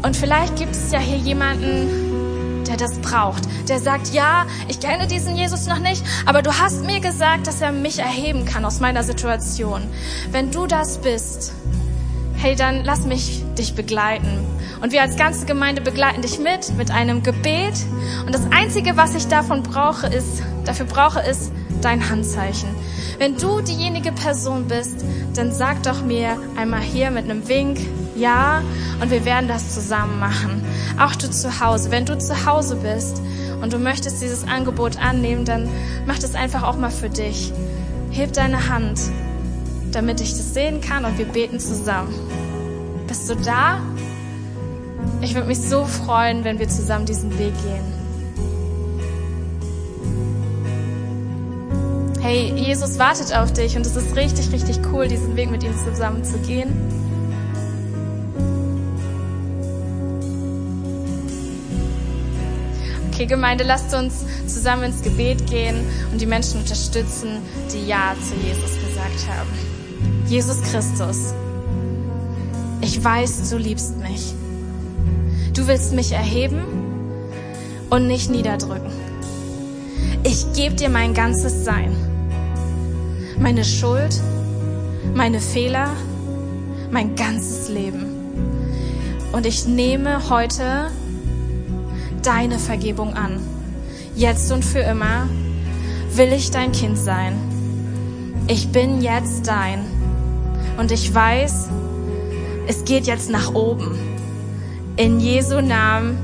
Und 0.03 0.17
vielleicht 0.17 0.57
gibt 0.57 0.73
es 0.73 0.93
ja 0.93 1.01
hier 1.01 1.17
jemanden, 1.17 2.65
der 2.67 2.77
das 2.77 2.99
braucht, 2.99 3.43
der 3.69 3.81
sagt, 3.81 4.13
ja, 4.13 4.47
ich 4.69 4.79
kenne 4.79 5.07
diesen 5.07 5.37
Jesus 5.37 5.67
noch 5.67 5.79
nicht, 5.79 6.03
aber 6.27 6.43
du 6.43 6.53
hast 6.53 6.85
mir 6.85 7.01
gesagt, 7.01 7.47
dass 7.47 7.61
er 7.61 7.73
mich 7.73 7.99
erheben 7.99 8.45
kann 8.45 8.65
aus 8.65 8.81
meiner 8.81 9.03
Situation. 9.03 9.83
Wenn 10.31 10.51
du 10.51 10.67
das 10.67 10.99
bist, 10.99 11.53
hey, 12.39 12.55
dann 12.55 12.85
lass 12.85 13.05
mich 13.05 13.43
dich 13.59 13.75
begleiten. 13.75 14.47
Und 14.81 14.93
wir 14.93 15.03
als 15.03 15.17
ganze 15.17 15.45
Gemeinde 15.45 15.83
begleiten 15.83 16.23
dich 16.23 16.39
mit, 16.39 16.77
mit 16.77 16.91
einem 16.91 17.23
Gebet. 17.23 17.75
Und 18.25 18.35
das 18.35 18.43
Einzige, 18.53 18.97
was 18.97 19.15
ich 19.15 19.27
davon 19.27 19.63
brauche, 19.63 20.07
ist, 20.07 20.43
dafür 20.65 20.87
brauche, 20.87 21.21
ist 21.21 21.51
dein 21.81 22.09
Handzeichen. 22.09 22.69
Wenn 23.19 23.37
du 23.37 23.61
diejenige 23.61 24.13
Person 24.13 24.67
bist, 24.69 25.05
dann 25.35 25.53
sag 25.53 25.83
doch 25.83 26.05
mir 26.05 26.37
einmal 26.57 26.81
hier 26.81 27.11
mit 27.11 27.25
einem 27.25 27.49
Wink, 27.49 27.81
ja, 28.17 28.63
und 29.01 29.11
wir 29.11 29.25
werden 29.25 29.49
das 29.49 29.75
zusammen 29.75 30.19
machen. 30.19 30.63
Auch 30.99 31.15
du 31.15 31.31
zu 31.31 31.61
Hause. 31.61 31.91
Wenn 31.91 32.05
du 32.05 32.19
zu 32.19 32.47
Hause 32.47 32.77
bist 32.77 33.21
und 33.61 33.73
du 33.73 33.79
möchtest 33.79 34.23
dieses 34.23 34.47
Angebot 34.47 34.97
annehmen, 34.99 35.45
dann 35.45 35.69
mach 36.07 36.19
das 36.19 36.35
einfach 36.35 36.63
auch 36.63 36.77
mal 36.77 36.91
für 36.91 37.11
dich. 37.11 37.53
Heb 38.11 38.33
deine 38.33 38.69
Hand, 38.69 39.01
damit 39.93 40.21
ich 40.21 40.33
das 40.33 40.55
sehen 40.55 40.81
kann 40.81 41.05
und 41.05 41.19
wir 41.19 41.27
beten 41.27 41.61
zusammen. 41.61 42.15
Bist 43.07 43.29
du 43.29 43.35
da? 43.37 43.81
Ich 45.21 45.35
würde 45.35 45.49
mich 45.49 45.61
so 45.61 45.85
freuen, 45.85 46.45
wenn 46.45 46.59
wir 46.59 46.69
zusammen 46.69 47.07
diesen 47.07 47.39
Weg 47.39 47.53
gehen. 47.63 47.99
Hey, 52.21 52.53
Jesus 52.55 52.99
wartet 52.99 53.35
auf 53.35 53.53
dich 53.53 53.77
und 53.77 53.87
es 53.87 53.97
ist 53.97 54.15
richtig, 54.15 54.53
richtig 54.53 54.81
cool, 54.93 55.09
diesen 55.09 55.35
Weg 55.37 55.51
mit 55.51 55.63
ihm 55.63 55.73
zusammen 55.79 56.23
zu 56.23 56.39
gehen. 56.39 56.69
Okay, 63.11 63.27
Gemeinde, 63.27 63.65
lasst 63.65 63.95
uns 63.95 64.25
zusammen 64.47 64.85
ins 64.85 65.03
Gebet 65.03 65.49
gehen 65.51 65.85
und 66.13 66.21
die 66.21 66.27
Menschen 66.27 66.61
unterstützen, 66.61 67.39
die 67.73 67.87
Ja 67.89 68.15
zu 68.23 68.35
Jesus 68.47 68.77
gesagt 68.87 69.27
haben. 69.29 69.78
Jesus 70.29 70.61
Christus, 70.61 71.33
ich 72.83 73.03
weiß, 73.03 73.49
du 73.49 73.57
liebst 73.57 73.97
mich. 73.97 74.35
Du 75.55 75.67
willst 75.67 75.95
mich 75.95 76.13
erheben 76.13 76.65
und 77.89 78.07
nicht 78.07 78.31
niederdrücken. 78.31 78.91
Ich 80.25 80.53
gebe 80.53 80.75
dir 80.75 80.91
mein 80.91 81.15
ganzes 81.15 81.65
Sein. 81.65 81.97
Meine 83.39 83.65
Schuld, 83.65 84.21
meine 85.15 85.41
Fehler, 85.41 85.89
mein 86.91 87.17
ganzes 87.17 87.71
Leben. 87.71 88.05
Und 89.33 89.47
ich 89.47 89.67
nehme 89.67 90.29
heute 90.29 90.91
deine 92.23 92.59
Vergebung 92.59 93.15
an. 93.15 93.41
Jetzt 94.15 94.53
und 94.53 94.63
für 94.63 94.81
immer 94.81 95.27
will 96.15 96.35
ich 96.35 96.51
dein 96.51 96.73
Kind 96.73 96.99
sein. 96.99 97.33
Ich 98.47 98.69
bin 98.69 99.01
jetzt 99.01 99.47
dein. 99.47 99.98
Und 100.79 100.93
ich 100.93 101.13
weiß, 101.13 101.69
es 102.69 102.85
geht 102.85 103.09
jetzt 103.09 103.31
nach 103.31 103.53
oben. 103.53 103.99
In 104.97 105.19
Jesu 105.19 105.61
Namen. 105.61 106.17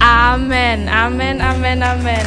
Amen, 0.00 0.86
Amen, 0.88 1.40
Amen, 1.40 1.82
Amen. 1.82 2.18